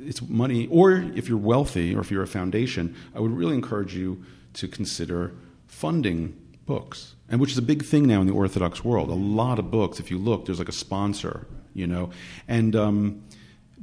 [0.01, 3.95] it's money, or if you're wealthy or if you're a foundation, I would really encourage
[3.95, 4.25] you
[4.55, 5.33] to consider
[5.67, 6.37] funding
[6.67, 9.11] books, and which is a big thing now in the Orthodox world.
[9.11, 12.11] A lot of books, if you look, there's like a sponsor, you know,
[12.49, 13.23] and um,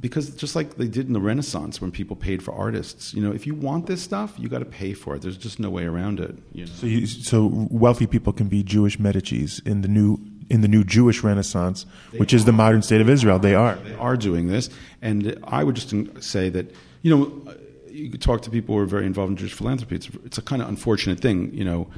[0.00, 3.32] because just like they did in the Renaissance when people paid for artists, you know,
[3.32, 5.22] if you want this stuff, you got to pay for it.
[5.22, 6.36] There's just no way around it.
[6.52, 6.72] You know?
[6.72, 10.84] So, you, so wealthy people can be Jewish Medicis in the new in the new
[10.84, 11.84] Jewish Renaissance,
[12.16, 13.38] which is the modern state of Israel.
[13.38, 13.76] They are.
[13.76, 14.70] They are doing this.
[15.02, 17.54] And I would just say that, you know,
[17.90, 19.96] you could talk to people who are very involved in Jewish philanthropy.
[19.96, 21.88] It's, it's a kind of unfortunate thing, you know.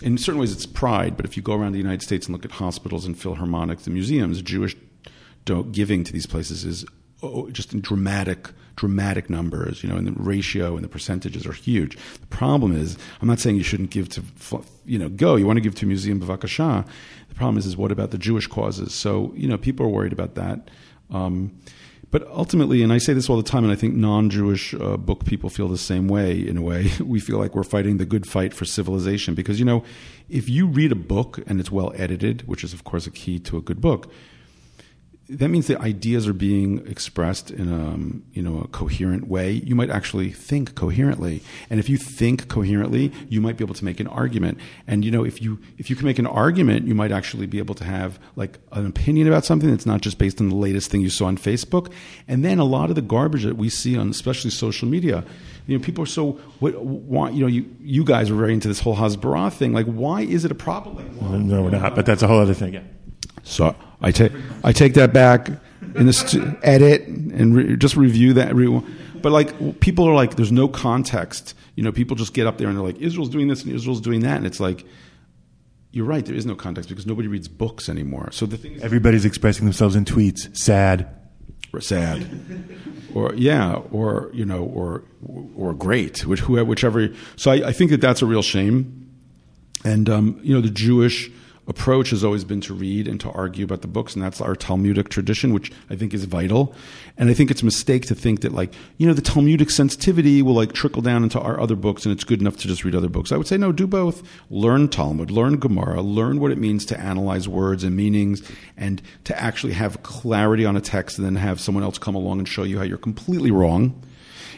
[0.00, 2.44] In certain ways, it's pride, but if you go around the United States and look
[2.44, 4.74] at hospitals and philharmonics and museums, Jewish
[5.44, 6.84] giving to these places is
[7.22, 11.52] oh, just in dramatic, dramatic numbers, you know, and the ratio and the percentages are
[11.52, 11.96] huge.
[12.20, 14.22] The problem is, I'm not saying you shouldn't give to,
[14.84, 15.36] you know, go.
[15.36, 16.86] You want to give to Museum Bavakasha.
[17.28, 18.94] The problem is, is what about the Jewish causes?
[18.94, 20.70] So, you know, people are worried about that.
[21.10, 21.52] Um,
[22.12, 24.98] but ultimately, and I say this all the time, and I think non Jewish uh,
[24.98, 26.90] book people feel the same way in a way.
[27.02, 29.82] We feel like we're fighting the good fight for civilization because, you know,
[30.28, 33.38] if you read a book and it's well edited, which is, of course, a key
[33.40, 34.12] to a good book,
[35.38, 39.52] that means the ideas are being expressed in a um, you know a coherent way.
[39.52, 43.84] You might actually think coherently, and if you think coherently, you might be able to
[43.84, 44.58] make an argument.
[44.86, 47.58] And you know if you if you can make an argument, you might actually be
[47.58, 50.90] able to have like an opinion about something that's not just based on the latest
[50.90, 51.92] thing you saw on Facebook.
[52.28, 55.24] And then a lot of the garbage that we see on especially social media,
[55.66, 58.68] you know, people are so what, why you know you you guys are very into
[58.68, 59.72] this whole Hasbara thing.
[59.72, 60.96] Like, why is it a problem?
[60.96, 61.94] Like, why, no, we're not.
[61.94, 62.74] But that's a whole other thing.
[62.74, 62.82] Yeah.
[63.42, 64.32] So I take
[64.64, 65.48] I take that back
[65.94, 68.54] in this st- edit and re- just review that.
[68.54, 68.82] Re-
[69.20, 71.54] but like people are like, there's no context.
[71.76, 74.00] You know, people just get up there and they're like, Israel's doing this and Israel's
[74.00, 74.84] doing that, and it's like.
[75.94, 76.24] You're right.
[76.24, 78.30] There is no context because nobody reads books anymore.
[78.32, 80.56] So the thing is, everybody's expressing themselves in tweets.
[80.56, 81.06] Sad,
[81.74, 82.26] or sad,
[83.14, 85.04] or yeah, or you know, or
[85.54, 87.08] or great, which whichever.
[87.36, 89.10] So I, I think that that's a real shame,
[89.84, 91.30] and um, you know, the Jewish
[91.68, 94.56] approach has always been to read and to argue about the books, and that's our
[94.56, 96.74] Talmudic tradition, which I think is vital.
[97.16, 100.42] And I think it's a mistake to think that like you know the Talmudic sensitivity
[100.42, 102.94] will like trickle down into our other books, and it's good enough to just read
[102.94, 103.32] other books.
[103.32, 104.22] I would say no, do both.
[104.50, 108.42] Learn Talmud, learn Gemara, learn what it means to analyze words and meanings,
[108.76, 112.38] and to actually have clarity on a text, and then have someone else come along
[112.38, 114.02] and show you how you're completely wrong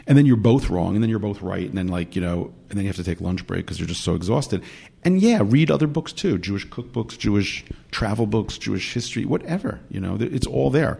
[0.07, 2.53] and then you're both wrong, and then you're both right, and then like you know,
[2.69, 4.63] and then you have to take lunch break because you're just so exhausted.
[5.05, 9.79] And yeah, read other books too: Jewish cookbooks, Jewish travel books, Jewish history, whatever.
[9.89, 10.99] You know, it's all there.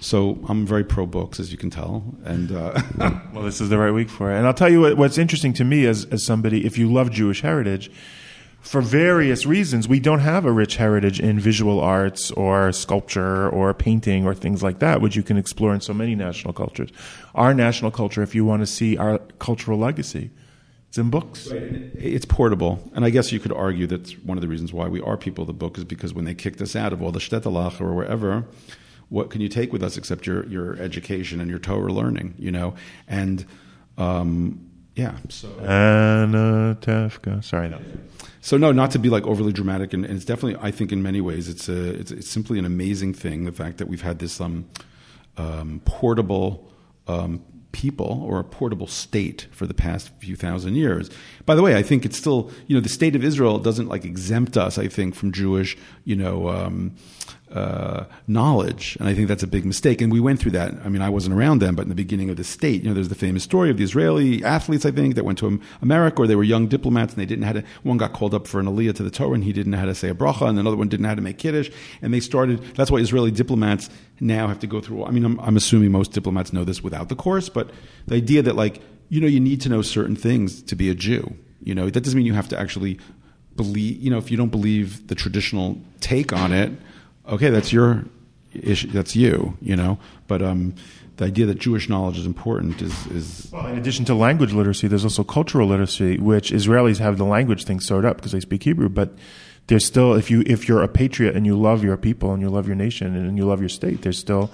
[0.00, 2.04] So I'm very pro books, as you can tell.
[2.24, 2.80] And uh,
[3.32, 4.36] well, this is the right week for it.
[4.36, 7.10] And I'll tell you what, what's interesting to me as as somebody, if you love
[7.10, 7.90] Jewish heritage
[8.60, 13.72] for various reasons, we don't have a rich heritage in visual arts or sculpture or
[13.72, 16.90] painting or things like that, which you can explore in so many national cultures.
[17.34, 20.30] Our national culture, if you want to see our cultural legacy,
[20.96, 21.48] it's in books.
[21.48, 22.82] It's portable.
[22.94, 25.42] And I guess you could argue that one of the reasons why we are people
[25.42, 27.92] of the book is because when they kicked us out of all the Shtetl or
[27.92, 28.46] wherever,
[29.10, 32.50] what can you take with us except your, your education and your Torah learning, you
[32.50, 32.76] know?
[33.06, 33.44] And,
[33.98, 35.16] um, yeah.
[35.28, 37.44] So Anatevka.
[37.44, 37.78] Sorry, no.
[38.40, 41.02] So no, not to be like overly dramatic, and, and, it's definitely, I think, in
[41.02, 43.44] many ways, it's a, it's, it's simply an amazing thing.
[43.44, 44.66] The fact that we've had this um,
[45.36, 46.70] um, portable
[47.06, 51.10] um, people or a portable state for the past few thousand years.
[51.44, 54.04] By the way, I think it's still, you know, the state of Israel doesn't like
[54.04, 54.78] exempt us.
[54.78, 56.96] I think from Jewish, you know um,
[57.52, 60.00] uh, knowledge, and I think that's a big mistake.
[60.00, 60.74] And we went through that.
[60.84, 62.94] I mean, I wasn't around then, but in the beginning of the state, you know,
[62.94, 66.26] there's the famous story of the Israeli athletes, I think, that went to America, or
[66.26, 67.64] they were young diplomats, and they didn't have to.
[67.82, 69.86] One got called up for an aliyah to the Torah, and he didn't know how
[69.86, 71.70] to say a bracha, and another one didn't know how to make kiddush,
[72.02, 72.62] and they started.
[72.74, 75.04] That's why Israeli diplomats now have to go through.
[75.04, 77.65] I mean, I'm, I'm assuming most diplomats know this without the course, but
[78.06, 80.94] the idea that like you know you need to know certain things to be a
[80.94, 81.36] Jew.
[81.62, 82.98] You know, that doesn't mean you have to actually
[83.56, 84.00] believe.
[84.00, 86.72] You know, if you don't believe the traditional take on it
[87.28, 88.04] okay, that's your
[88.52, 88.88] issue.
[88.88, 89.98] That's you, you know.
[90.26, 90.74] But um,
[91.16, 94.88] the idea that Jewish knowledge is important is, is well, in addition to language literacy,
[94.88, 98.62] there's also cultural literacy, which Israelis have the language thing sewed up because they speak
[98.62, 99.14] Hebrew, but
[99.66, 102.48] there's still if you if you're a patriot and you love your people and you
[102.48, 104.50] love your nation and you love your state, there's still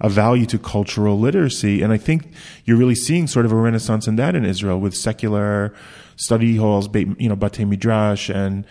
[0.00, 2.32] a value to cultural literacy, and I think
[2.64, 5.74] you're really seeing sort of a renaissance in that in Israel with secular
[6.16, 8.64] study halls, you know, batei midrash and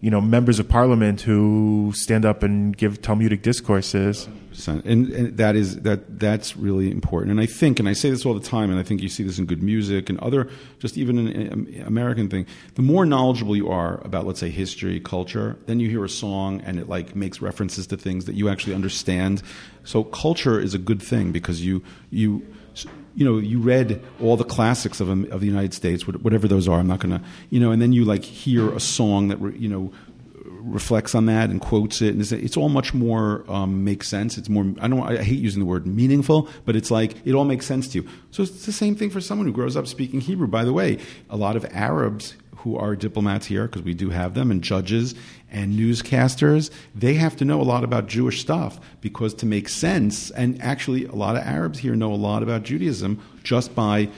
[0.00, 4.28] you know members of parliament who stand up and give Talmudic discourses.
[4.68, 7.30] And, and, that is that that's really important.
[7.30, 9.22] And I think, and I say this all the time, and I think you see
[9.22, 10.48] this in good music and other,
[10.78, 12.46] just even an American thing.
[12.74, 16.60] The more knowledgeable you are about, let's say, history, culture, then you hear a song
[16.62, 19.42] and it like makes references to things that you actually understand.
[19.84, 22.46] So culture is a good thing because you you
[23.14, 26.78] you know, you read all the classics of of the United States, whatever those are.
[26.78, 29.68] I'm not going to, you know, and then you like hear a song that you
[29.68, 29.92] know
[30.60, 34.38] reflects on that and quotes it, and it's, all much more um, makes sense.
[34.38, 37.44] It's more I don't I hate using the word meaningful, but it's like it all
[37.44, 38.08] makes sense to you.
[38.30, 40.46] So it's the same thing for someone who grows up speaking Hebrew.
[40.46, 40.98] By the way,
[41.28, 45.14] a lot of Arabs who are diplomats here, because we do have them, and judges
[45.50, 50.30] and newscasters, they have to know a lot about Jewish stuff because to make sense,
[50.32, 54.08] and actually a lot of Arabs here know a lot about Judaism just by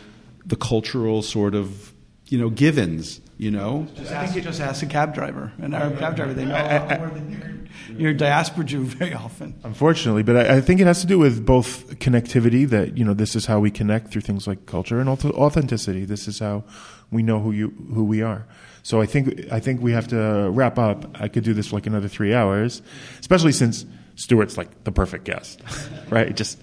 [0.45, 1.93] the cultural sort of,
[2.29, 3.87] you know, givens, you know?
[3.97, 6.35] Just ask, just ask a cab driver, an Arab cab driver.
[6.35, 9.55] They know a lot more than your, your diaspora Jew very often.
[9.65, 13.15] Unfortunately, but I, I think it has to do with both connectivity, that, you know,
[13.15, 16.05] this is how we connect through things like culture, and authenticity.
[16.05, 16.65] This is how
[17.11, 18.47] we know who you who we are.
[18.83, 21.21] So I think I think we have to wrap up.
[21.21, 22.83] I could do this for like another three hours,
[23.21, 25.61] especially since Stuart's like the perfect guest,
[26.11, 26.35] right?
[26.35, 26.61] Just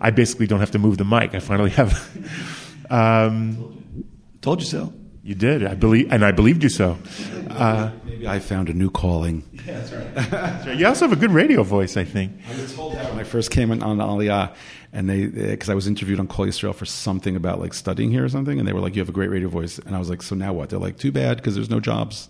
[0.00, 1.34] I basically don't have to move the mic.
[1.34, 2.86] I finally have.
[2.90, 3.78] um,
[4.42, 4.92] Told you so.
[5.24, 5.64] You did.
[5.64, 6.98] I believe, and I believed you so.
[7.48, 9.44] Uh, Maybe I found a new calling.
[9.62, 10.14] Yeah, that's right.
[10.30, 10.76] that's right.
[10.76, 12.32] You also have a good radio voice, I think.
[12.50, 14.56] I was told that when I first came on Aliyah,
[14.92, 18.24] and they because I was interviewed on Kol Yisrael for something about like studying here
[18.24, 20.10] or something, and they were like, "You have a great radio voice," and I was
[20.10, 22.28] like, "So now what?" They're like, "Too bad because there's no jobs."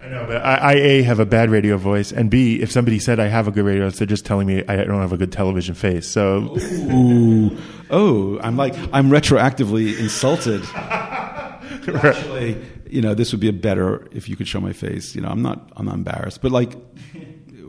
[0.00, 2.98] I know, but I, I, a have a bad radio voice, and b if somebody
[2.98, 5.18] said I have a good radio voice, they're just telling me I don't have a
[5.18, 6.08] good television face.
[6.08, 6.56] So,
[6.90, 7.54] ooh,
[7.90, 10.62] oh, I'm like I'm retroactively insulted.
[12.02, 15.14] Actually, you know, this would be a better if you could show my face.
[15.14, 16.76] You know, I'm not I'm not embarrassed, but like,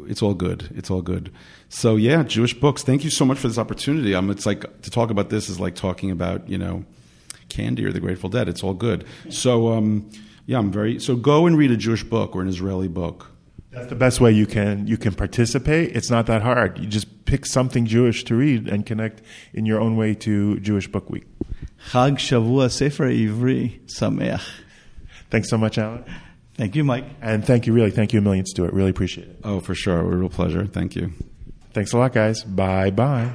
[0.07, 0.69] it's all good.
[0.75, 1.31] It's all good.
[1.69, 2.83] So yeah, Jewish books.
[2.83, 4.15] Thank you so much for this opportunity.
[4.15, 6.85] Um, it's like to talk about this is like talking about you know,
[7.49, 8.49] candy or the Grateful Dead.
[8.49, 9.05] It's all good.
[9.29, 10.09] So um,
[10.45, 13.27] yeah, I'm very so go and read a Jewish book or an Israeli book.
[13.71, 15.95] That's the best way you can you can participate.
[15.95, 16.79] It's not that hard.
[16.79, 19.21] You just pick something Jewish to read and connect
[19.53, 21.27] in your own way to Jewish Book Week.
[21.87, 24.47] Chag Shavua Sefer Ivri Sameach.
[25.29, 26.03] Thanks so much, Alan.
[26.55, 27.05] Thank you, Mike.
[27.21, 28.73] And thank you, really, thank you a million, Stuart.
[28.73, 29.39] Really appreciate it.
[29.43, 29.99] Oh, for sure.
[29.99, 30.65] A real pleasure.
[30.65, 31.11] Thank you.
[31.73, 32.43] Thanks a lot, guys.
[32.43, 33.31] Bye bye.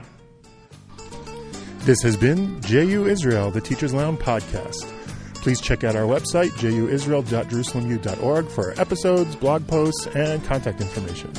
[1.81, 4.91] This has been JU Israel, the Teachers Lounge podcast.
[5.37, 11.31] Please check out our website, juisrael.jerusalemu.org, for our episodes, blog posts, and contact information.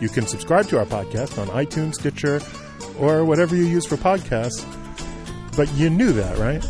[0.00, 2.40] You can subscribe to our podcast on iTunes, Stitcher,
[2.98, 4.64] or whatever you use for podcasts.
[5.56, 6.64] But you knew that, right?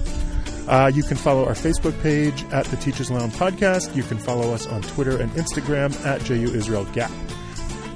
[0.68, 3.95] Uh, you can follow our Facebook page at the Teachers Lounge Podcast.
[3.95, 7.11] You can follow us on Twitter and Instagram at JU Israel Gap.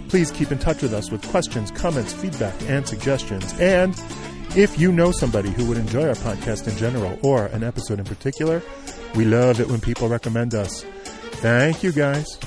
[0.08, 3.52] Please keep in touch with us with questions, comments, feedback, and suggestions.
[3.60, 3.94] And
[4.56, 8.04] if you know somebody who would enjoy our podcast in general or an episode in
[8.04, 8.62] particular,
[9.14, 10.82] we love it when people recommend us.
[11.42, 12.38] Thank you, guys.